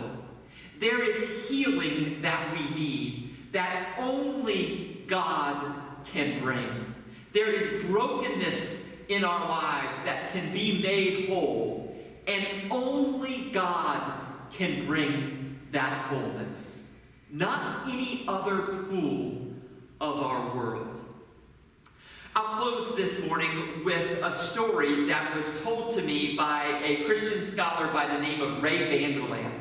There 0.80 1.02
is 1.02 1.48
healing 1.48 2.22
that 2.22 2.54
we 2.54 2.76
need 2.76 3.28
that 3.52 3.96
only 3.98 5.04
God 5.08 5.74
can 6.06 6.42
bring. 6.42 6.94
There 7.34 7.50
is 7.50 7.86
brokenness 7.86 8.96
in 9.08 9.24
our 9.24 9.48
lives 9.48 9.98
that 10.04 10.32
can 10.32 10.52
be 10.54 10.82
made 10.82 11.30
whole, 11.30 11.96
and 12.28 12.72
only 12.72 13.50
God 13.52 14.14
can 14.52 14.86
bring 14.86 15.37
that 15.72 15.92
wholeness, 16.08 16.92
not 17.30 17.88
any 17.88 18.24
other 18.28 18.84
pool 18.84 19.38
of 20.00 20.22
our 20.22 20.56
world. 20.56 21.02
I'll 22.36 22.56
close 22.56 22.96
this 22.96 23.28
morning 23.28 23.84
with 23.84 24.24
a 24.24 24.32
story 24.32 25.06
that 25.08 25.36
was 25.36 25.60
told 25.64 25.92
to 25.96 26.04
me 26.04 26.36
by 26.36 26.80
a 26.84 27.04
Christian 27.06 27.42
scholar 27.42 27.92
by 27.92 28.06
the 28.06 28.22
name 28.22 28.42
of 28.42 28.62
Ray 28.62 28.78
Vander 28.78 29.28
Laan. 29.28 29.52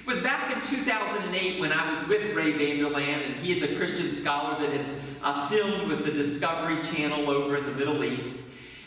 It 0.00 0.06
was 0.06 0.18
back 0.20 0.52
in 0.52 0.60
2008 0.62 1.60
when 1.60 1.70
I 1.70 1.88
was 1.90 2.08
with 2.08 2.34
Ray 2.34 2.52
Vander 2.52 2.90
Laan, 2.90 3.24
and 3.24 3.34
he 3.36 3.52
is 3.52 3.62
a 3.62 3.76
Christian 3.76 4.10
scholar 4.10 4.58
that 4.58 4.74
is 4.74 4.92
uh, 5.22 5.48
filmed 5.48 5.88
with 5.88 6.04
the 6.04 6.10
Discovery 6.10 6.82
Channel 6.82 7.30
over 7.30 7.56
in 7.56 7.64
the 7.66 7.72
Middle 7.72 8.02
East. 8.02 8.46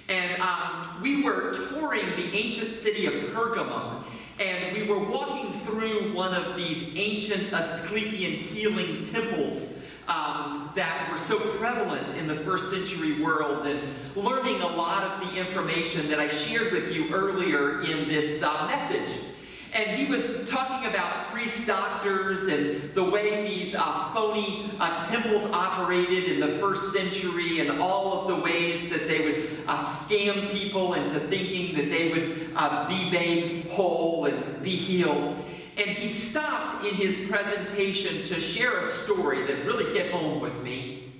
And 0.09 0.41
um, 0.41 0.99
we 1.01 1.23
were 1.23 1.53
touring 1.53 2.05
the 2.17 2.35
ancient 2.35 2.71
city 2.71 3.05
of 3.05 3.13
Pergamum, 3.31 4.03
and 4.41 4.75
we 4.75 4.83
were 4.83 4.97
walking 4.97 5.53
through 5.61 6.13
one 6.13 6.33
of 6.33 6.55
these 6.55 6.95
ancient 6.95 7.53
Asclepian 7.53 8.33
healing 8.33 9.03
temples 9.03 9.77
um, 10.07 10.71
that 10.75 11.09
were 11.11 11.17
so 11.17 11.39
prevalent 11.39 12.09
in 12.15 12.27
the 12.27 12.35
first 12.35 12.71
century 12.71 13.21
world 13.21 13.67
and 13.67 13.79
learning 14.15 14.59
a 14.61 14.67
lot 14.67 15.03
of 15.03 15.27
the 15.27 15.39
information 15.39 16.09
that 16.09 16.19
I 16.19 16.27
shared 16.27 16.71
with 16.71 16.91
you 16.91 17.13
earlier 17.13 17.81
in 17.81 18.07
this 18.07 18.41
uh, 18.41 18.67
message. 18.67 19.19
And 19.73 19.97
he 19.97 20.05
was 20.11 20.49
talking 20.49 20.89
about 20.89 21.31
priest 21.31 21.65
doctors 21.65 22.43
and 22.47 22.93
the 22.93 23.03
way 23.03 23.47
these 23.47 23.73
uh, 23.73 24.09
phony 24.13 24.69
uh, 24.81 24.97
temples 25.07 25.45
operated 25.45 26.25
in 26.25 26.39
the 26.41 26.59
first 26.59 26.91
century 26.91 27.59
and 27.59 27.81
all 27.81 28.21
of 28.21 28.27
the 28.27 28.43
ways 28.43 28.89
that 28.89 29.07
they 29.07 29.23
would 29.23 29.63
uh, 29.67 29.77
scam 29.77 30.51
people 30.51 30.95
into 30.95 31.21
thinking 31.21 31.73
that 31.77 31.89
they 31.89 32.09
would 32.09 32.51
uh, 32.53 32.85
be 32.89 33.09
made 33.11 33.67
whole 33.67 34.25
and 34.25 34.61
be 34.61 34.75
healed. 34.75 35.27
And 35.77 35.89
he 35.89 36.09
stopped 36.09 36.85
in 36.85 36.93
his 36.93 37.29
presentation 37.29 38.25
to 38.25 38.41
share 38.41 38.77
a 38.77 38.85
story 38.85 39.45
that 39.45 39.65
really 39.65 39.97
hit 39.97 40.11
home 40.11 40.41
with 40.41 40.61
me. 40.61 41.13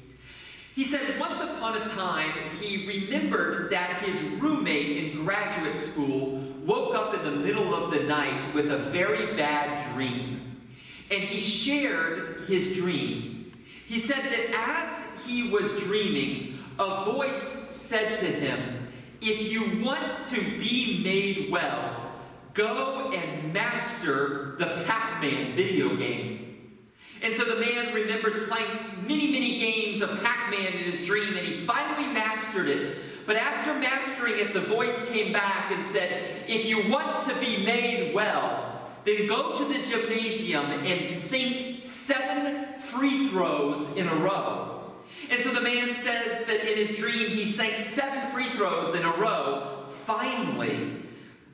He 0.76 0.84
said, 0.84 1.18
Once 1.22 1.40
upon 1.40 1.82
a 1.82 1.86
time, 1.86 2.32
he 2.60 2.86
remembered 2.86 3.72
that 3.72 4.02
his 4.02 4.22
roommate 4.42 4.98
in 4.98 5.24
graduate 5.24 5.78
school 5.78 6.51
woke 6.66 6.96
up 6.96 7.14
in 7.14 7.24
the 7.24 7.32
middle 7.32 7.74
of 7.74 7.92
the 7.92 8.04
night 8.04 8.54
with 8.54 8.72
a 8.72 8.78
very 8.78 9.36
bad 9.36 9.94
dream. 9.94 10.62
And 11.10 11.22
he 11.22 11.40
shared 11.40 12.46
his 12.48 12.76
dream. 12.76 13.52
He 13.88 14.00
said 14.00 14.24
that 14.24 14.52
as 14.56 15.06
he 15.26 15.50
was 15.50 15.84
dreaming, 15.84 16.60
a 16.80 17.06
voice 17.06 17.42
said 17.42 18.20
to 18.20 18.26
him, 18.26 18.88
If 19.22 19.52
you 19.52 19.84
want 19.84 20.26
to 20.28 20.42
be 20.42 21.02
made 21.04 21.52
well, 21.52 22.12
go 22.54 23.12
and 23.12 23.54
master 23.54 24.56
the 24.58 24.84
Pac 24.88 25.22
Man 25.22 25.56
video 25.56 25.96
game. 25.96 26.80
And 27.22 27.36
so 27.36 27.44
the 27.44 27.60
man 27.60 27.94
remembers 27.94 28.48
playing 28.48 28.68
many, 29.08 29.32
many 29.32 29.60
games 29.60 30.02
of 30.02 30.10
Pac 30.24 30.50
Man 30.50 30.74
in 30.74 30.92
his 30.92 31.06
dream, 31.06 31.36
and 31.38 31.46
he 31.46 31.66
finally 31.66 32.12
mastered 32.14 32.68
it. 32.68 32.98
But 33.26 33.36
after 33.36 33.74
mastering 33.74 34.40
it, 34.40 34.54
the 34.54 34.62
voice 34.62 35.08
came 35.10 35.32
back 35.32 35.72
and 35.72 35.86
said, 35.86 36.46
If 36.48 36.66
you 36.66 36.90
want 36.90 37.24
to 37.26 37.36
be 37.40 37.64
made 37.64 38.14
well, 38.14 38.82
then 39.06 39.28
go 39.28 39.56
to 39.56 39.66
the 39.66 39.84
gymnasium 39.86 40.66
and 40.66 41.06
sink 41.06 41.80
seven 41.80 42.74
free 42.74 43.28
throws 43.30 43.88
in 43.96 44.08
a 44.08 44.16
row. 44.16 44.94
And 45.30 45.42
so 45.42 45.52
the 45.52 45.62
man 45.62 45.94
says 45.94 46.46
that 46.46 46.70
in 46.70 46.78
his 46.78 46.98
dream 46.98 47.30
he 47.30 47.46
sank 47.46 47.76
seven 47.76 48.32
free 48.32 48.50
throws 48.50 48.96
in 48.96 49.04
a 49.04 49.12
row, 49.18 49.86
finally. 49.90 50.98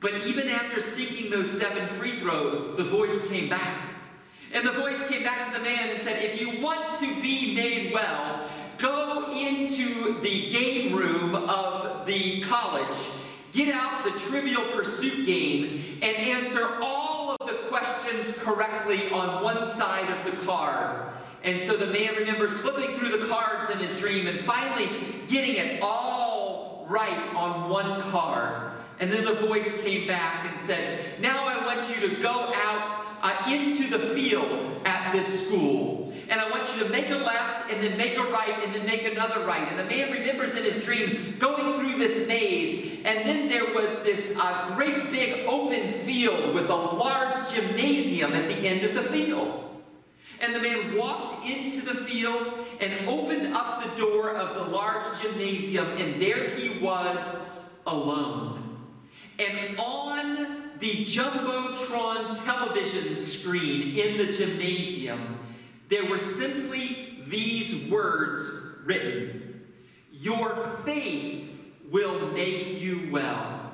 But 0.00 0.26
even 0.26 0.48
after 0.48 0.80
sinking 0.80 1.30
those 1.30 1.50
seven 1.50 1.86
free 1.98 2.18
throws, 2.18 2.76
the 2.76 2.84
voice 2.84 3.26
came 3.28 3.48
back. 3.48 3.88
And 4.52 4.66
the 4.66 4.72
voice 4.72 5.06
came 5.08 5.22
back 5.22 5.46
to 5.46 5.58
the 5.58 5.64
man 5.64 5.90
and 5.90 6.02
said, 6.02 6.22
If 6.22 6.40
you 6.40 6.62
want 6.62 6.98
to 6.98 7.20
be 7.20 7.54
made 7.54 7.92
well, 7.92 8.48
go 8.78 9.30
into 9.32 10.20
the 10.20 10.50
game 10.50 10.94
room 10.96 11.34
of 11.34 12.06
the 12.06 12.40
college, 12.42 12.96
get 13.52 13.74
out 13.74 14.04
the 14.04 14.18
trivial 14.20 14.62
pursuit 14.72 15.26
game, 15.26 15.98
and 16.02 16.16
answer 16.16 16.78
all 16.80 17.36
of 17.40 17.46
the 17.46 17.54
questions 17.68 18.36
correctly 18.38 19.10
on 19.10 19.42
one 19.42 19.64
side 19.64 20.08
of 20.18 20.30
the 20.30 20.44
card. 20.44 21.12
And 21.42 21.60
so 21.60 21.76
the 21.76 21.92
man 21.92 22.16
remembers 22.16 22.58
flipping 22.58 22.96
through 22.96 23.16
the 23.16 23.26
cards 23.26 23.70
in 23.70 23.78
his 23.78 23.98
dream 23.98 24.26
and 24.26 24.40
finally 24.40 24.88
getting 25.28 25.56
it 25.56 25.80
all 25.82 26.86
right 26.88 27.34
on 27.34 27.68
one 27.68 28.00
card. 28.10 28.72
And 29.00 29.12
then 29.12 29.24
the 29.24 29.34
voice 29.34 29.80
came 29.82 30.08
back 30.08 30.50
and 30.50 30.58
said, 30.58 31.20
Now 31.20 31.44
I 31.46 31.64
want 31.64 31.88
you 31.88 32.08
to 32.08 32.16
go 32.20 32.52
out 32.54 32.92
uh, 33.22 33.50
into 33.50 33.88
the 33.88 33.98
field 33.98 34.82
at 34.84 35.12
this 35.12 35.46
school. 35.46 36.07
And 36.28 36.40
I 36.40 36.50
want 36.50 36.68
you 36.76 36.84
to 36.84 36.90
make 36.90 37.08
a 37.08 37.16
left 37.16 37.72
and 37.72 37.82
then 37.82 37.96
make 37.96 38.18
a 38.18 38.24
right 38.24 38.54
and 38.62 38.74
then 38.74 38.84
make 38.84 39.04
another 39.04 39.46
right. 39.46 39.66
And 39.68 39.78
the 39.78 39.84
man 39.84 40.12
remembers 40.12 40.54
in 40.54 40.64
his 40.64 40.84
dream 40.84 41.36
going 41.38 41.78
through 41.78 41.98
this 41.98 42.28
maze. 42.28 43.00
And 43.04 43.26
then 43.26 43.48
there 43.48 43.72
was 43.74 44.02
this 44.02 44.36
uh, 44.38 44.74
great 44.76 45.10
big 45.10 45.46
open 45.46 45.88
field 45.88 46.54
with 46.54 46.68
a 46.68 46.74
large 46.74 47.50
gymnasium 47.50 48.34
at 48.34 48.46
the 48.46 48.68
end 48.68 48.84
of 48.84 48.94
the 48.94 49.02
field. 49.10 49.64
And 50.40 50.54
the 50.54 50.60
man 50.60 50.96
walked 50.96 51.46
into 51.46 51.80
the 51.80 51.94
field 51.94 52.52
and 52.80 53.08
opened 53.08 53.54
up 53.54 53.82
the 53.82 54.00
door 54.00 54.30
of 54.30 54.54
the 54.54 54.76
large 54.76 55.20
gymnasium, 55.20 55.86
and 55.96 56.22
there 56.22 56.50
he 56.50 56.78
was 56.78 57.44
alone. 57.86 58.78
And 59.38 59.78
on 59.78 60.70
the 60.78 61.04
Jumbotron 61.04 62.44
television 62.44 63.16
screen 63.16 63.96
in 63.96 64.16
the 64.16 64.32
gymnasium, 64.32 65.38
there 65.88 66.04
were 66.04 66.18
simply 66.18 67.18
these 67.26 67.90
words 67.90 68.40
written 68.84 69.66
Your 70.12 70.54
faith 70.84 71.50
will 71.90 72.32
make 72.32 72.80
you 72.80 73.08
well. 73.10 73.72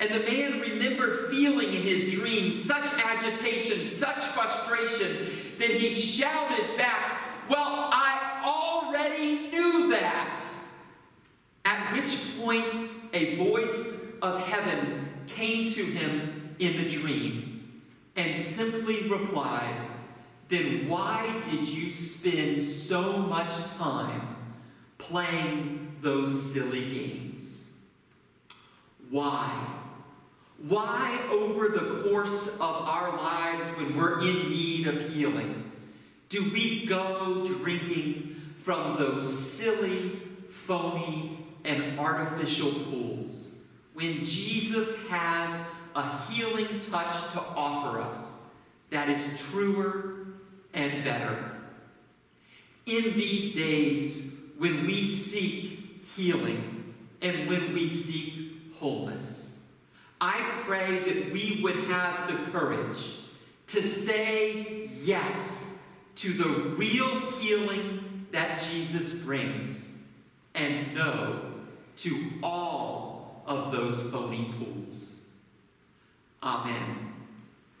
And 0.00 0.10
the 0.14 0.20
man 0.20 0.60
remembered 0.60 1.30
feeling 1.30 1.68
in 1.74 1.82
his 1.82 2.14
dream 2.14 2.52
such 2.52 2.84
agitation, 3.04 3.88
such 3.88 4.18
frustration, 4.18 5.26
that 5.58 5.70
he 5.70 5.90
shouted 5.90 6.76
back, 6.76 7.20
Well, 7.50 7.66
I 7.92 8.42
already 8.44 9.50
knew 9.50 9.88
that. 9.90 10.42
At 11.64 11.92
which 11.92 12.16
point, 12.38 12.72
a 13.12 13.36
voice 13.36 14.06
of 14.22 14.40
heaven 14.42 15.08
came 15.26 15.68
to 15.70 15.84
him 15.84 16.54
in 16.58 16.82
the 16.82 16.88
dream 16.88 17.82
and 18.16 18.40
simply 18.40 19.08
replied, 19.08 19.87
Then 20.48 20.88
why 20.88 21.40
did 21.50 21.68
you 21.68 21.90
spend 21.90 22.62
so 22.62 23.18
much 23.18 23.52
time 23.74 24.36
playing 24.96 25.96
those 26.00 26.52
silly 26.52 26.90
games? 26.90 27.70
Why? 29.10 29.66
Why, 30.66 31.20
over 31.30 31.68
the 31.68 32.02
course 32.02 32.54
of 32.54 32.60
our 32.60 33.16
lives 33.16 33.64
when 33.76 33.96
we're 33.96 34.20
in 34.22 34.50
need 34.50 34.86
of 34.86 35.12
healing, 35.12 35.70
do 36.28 36.50
we 36.50 36.84
go 36.86 37.44
drinking 37.44 38.40
from 38.56 38.98
those 38.98 39.38
silly, 39.38 40.20
phony, 40.50 41.46
and 41.64 41.98
artificial 41.98 42.72
pools 42.72 43.56
when 43.94 44.22
Jesus 44.22 45.06
has 45.08 45.64
a 45.94 46.18
healing 46.26 46.80
touch 46.80 47.32
to 47.32 47.40
offer 47.40 48.00
us 48.00 48.46
that 48.90 49.08
is 49.08 49.40
truer 49.50 50.27
and 50.74 51.04
better? 51.04 51.52
In 52.86 53.14
these 53.14 53.54
days, 53.54 54.32
when 54.56 54.86
we 54.86 55.04
seek 55.04 56.04
healing 56.16 56.94
and 57.20 57.48
when 57.48 57.72
we 57.72 57.88
seek 57.88 58.52
wholeness, 58.78 59.58
I 60.20 60.38
pray 60.64 60.98
that 61.00 61.32
we 61.32 61.60
would 61.62 61.76
have 61.84 62.28
the 62.28 62.50
courage 62.50 62.98
to 63.68 63.82
say 63.82 64.90
yes 65.02 65.78
to 66.16 66.32
the 66.32 66.48
real 66.76 67.20
healing 67.38 68.26
that 68.32 68.60
Jesus 68.70 69.12
brings 69.12 70.02
and 70.54 70.94
no 70.94 71.40
to 71.98 72.30
all 72.42 73.42
of 73.46 73.72
those 73.72 74.02
phony 74.10 74.52
pools. 74.58 75.26
Amen. 76.42 77.07